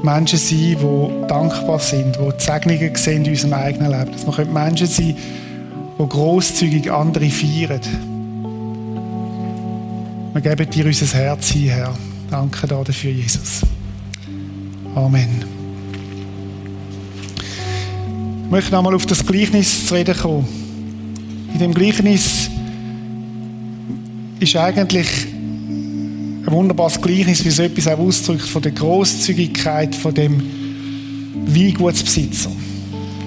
[0.02, 4.12] Menschen sein können, die dankbar sind, die die Segnungen sehen in unserem eigenen Leben.
[4.12, 5.14] Dass wir können Menschen sein
[5.98, 7.80] die grosszügig andere feiern.
[10.32, 11.94] Wir geben dir unser Herz hin, Herr.
[12.30, 13.60] Danke dafür, Jesus.
[14.94, 15.44] Amen.
[18.46, 20.48] Ich möchte nochmal auf das Gleichnis zu reden kommen.
[21.52, 22.48] In dem Gleichnis
[24.40, 25.33] ist eigentlich
[26.46, 30.42] ein wunderbares Gleichnis, wie es etwas auch ausdrückt von der Großzügigkeit von dem
[31.46, 32.50] Weingutsbesitzer.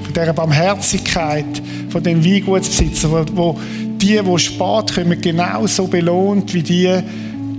[0.03, 1.45] Von dieser Barmherzigkeit
[1.89, 3.59] von dem Weingutsbesitzer, wo, wo
[4.01, 6.99] die, die spät kommen, genauso belohnt wie die,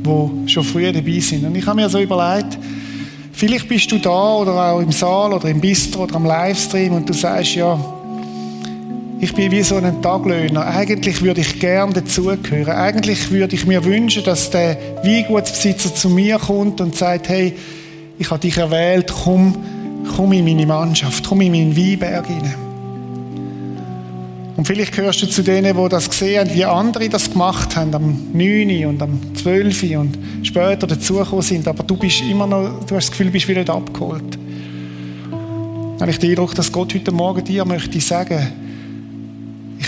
[0.05, 1.45] die schon früher dabei sind.
[1.45, 2.57] Und ich habe mir so überlegt,
[3.33, 7.09] vielleicht bist du da oder auch im Saal oder im Bistro oder am Livestream und
[7.09, 7.79] du sagst, ja,
[9.21, 10.67] ich bin wie so ein Taglöhner.
[10.67, 12.73] Eigentlich würde ich gern dazugehören.
[12.73, 17.55] Eigentlich würde ich mir wünschen, dass der Weingutsbesitzer zu mir kommt und sagt, hey,
[18.19, 19.57] ich habe dich erwählt, komm,
[20.15, 22.55] komm in meine Mannschaft, komm in meinen Weinberg hinein.
[24.57, 27.95] Und vielleicht gehörst du zu denen, die das gesehen haben, wie andere das gemacht haben,
[27.95, 28.87] am 9.
[28.87, 29.83] und am 12.
[29.97, 33.47] und später dazugekommen sind, aber du bist immer noch, du hast das Gefühl, du bist
[33.47, 34.39] wieder nicht abgeholt.
[36.01, 38.68] Habe ich den Eindruck, dass Gott heute Morgen dir möchte sagen,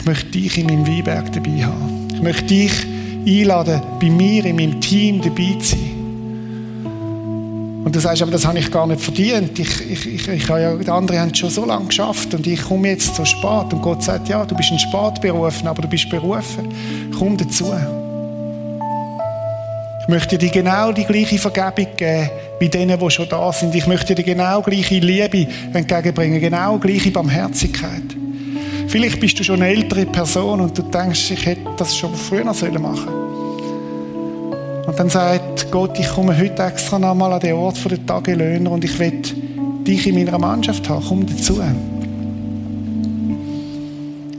[0.00, 2.08] ich möchte dich in meinem Weinberg dabei haben.
[2.14, 2.72] Ich möchte dich
[3.26, 5.96] einladen, bei mir in meinem Team dabei zu sein.
[7.84, 9.58] Und du sagst, aber das habe ich gar nicht verdient.
[9.58, 12.46] Ich, ich, ich, ich habe ja, die anderen haben es schon so lange geschafft und
[12.46, 13.72] ich komme jetzt so spät.
[13.74, 16.68] Und Gott sagt, ja, du bist ein Spätberufen, aber du bist berufen.
[17.18, 17.66] Komm dazu.
[20.02, 23.74] Ich möchte dir genau die gleiche Vergebung geben wie denen, die schon da sind.
[23.74, 28.19] Ich möchte dir genau gleiche Liebe entgegenbringen, genau gleiche Barmherzigkeit.
[28.90, 32.44] Vielleicht bist du schon eine ältere Person und du denkst, ich hätte das schon früher
[32.44, 32.84] machen sollen
[34.84, 38.82] Und dann sagt Gott, ich komme heute extra nochmal an den Ort der Tagelöhner und
[38.82, 39.22] ich will
[39.86, 41.04] dich in meiner Mannschaft haben.
[41.06, 41.60] Komm dazu.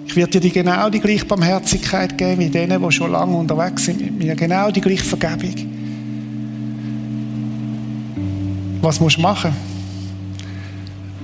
[0.06, 4.02] Ich werde dir genau die gleiche Barmherzigkeit geben wie denen, die schon lange unterwegs sind
[4.02, 4.36] mit mir.
[4.36, 5.56] Genau die gleiche Vergebung.
[8.82, 9.56] Was musst du machen?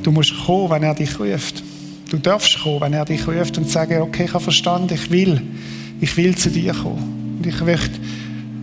[0.02, 1.67] Du musst kommen, wenn er dich ruft.
[2.10, 5.42] Du darfst kommen, wenn er dich ruft und sagen, okay, ich habe verstanden, ich will,
[6.00, 7.36] ich will zu dir kommen.
[7.38, 8.00] Und ich möchte,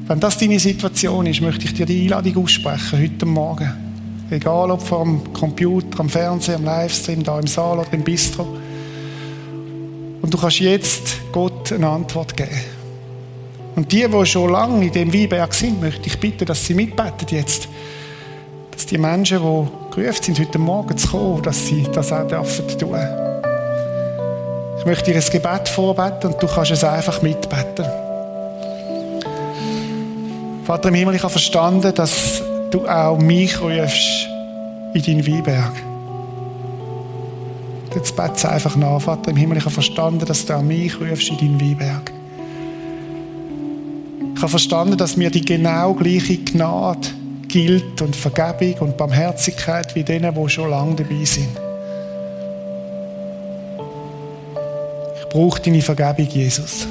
[0.07, 3.71] wenn das deine Situation ist, möchte ich dir die Einladung aussprechen, heute Morgen.
[4.31, 8.47] Egal ob vor dem Computer, am Fernsehen, am Livestream, da im Saal oder im Bistro.
[10.23, 12.51] Und du kannst jetzt Gott eine Antwort geben.
[13.77, 17.29] Und die, die schon lange in dem Weinberg sind, möchte ich bitten, dass sie mitbeten
[17.29, 17.69] jetzt.
[18.71, 22.67] Dass die Menschen, die gerufen sind, heute Morgen zu kommen, dass sie das auch dürfen
[22.79, 23.34] tun.
[24.85, 27.87] Ich möchte dir ein Gebet vorbeten und du kannst es einfach mitbeten.
[30.67, 34.29] Vater im Himmel, ich habe verstanden, dass du auch mich rufst
[34.93, 35.73] in deinen Weinberg.
[37.95, 39.01] Jetzt bete es einfach nach.
[39.01, 42.13] Vater im Himmel, ich habe verstanden, dass du auch mich rufst in deinen Weinberg.
[44.37, 47.09] Ich habe verstanden, dass mir die genau gleiche Gnade
[47.49, 51.64] gilt und Vergebung und Barmherzigkeit wie denen, die schon lange dabei sind.
[55.35, 56.87] Brauche deine Vergebung, Jesus.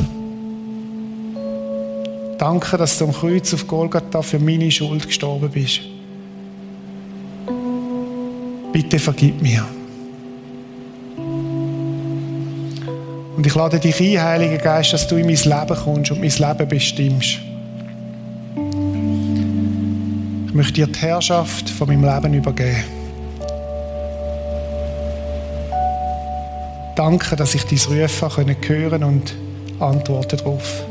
[2.38, 5.80] Danke, dass du am Kreuz auf Golgatha für meine Schuld gestorben bist.
[8.74, 9.66] Bitte vergib mir.
[13.38, 16.30] Und ich lade dich ein, Heiliger Geist, dass du in mein Leben kommst und mein
[16.30, 17.38] Leben bestimmst.
[20.48, 23.03] Ich möchte dir die Herrschaft von meinem Leben übergeben.
[26.96, 29.36] Danke, dass ich dein Rufen hören und
[29.80, 30.84] antworten darauf.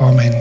[0.00, 0.34] Amen.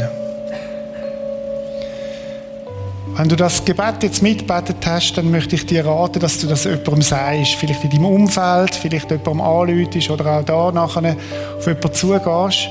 [3.16, 6.66] Wenn du das Gebet jetzt mitbetet hast, dann möchte ich dir raten, dass du das
[6.66, 7.56] jemandem sagst.
[7.56, 11.16] Vielleicht in deinem Umfeld, vielleicht jemandem anläutest oder auch da nachher
[11.58, 12.68] auf jemanden zugehst.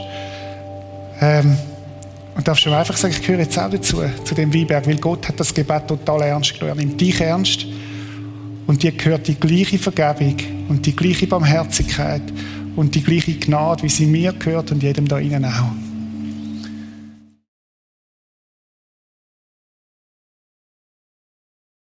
[1.20, 1.59] Ähm,
[2.37, 5.26] und darfst du einfach sagen, ich gehöre jetzt auch dazu, zu dem Weinberg, weil Gott
[5.26, 6.78] hat das Gebet total ernst genommen.
[6.78, 7.66] Er nimmt dich ernst
[8.67, 10.37] und dir gehört die gleiche Vergebung
[10.69, 12.23] und die gleiche Barmherzigkeit
[12.75, 15.86] und die gleiche Gnade, wie sie mir gehört und jedem da innen auch.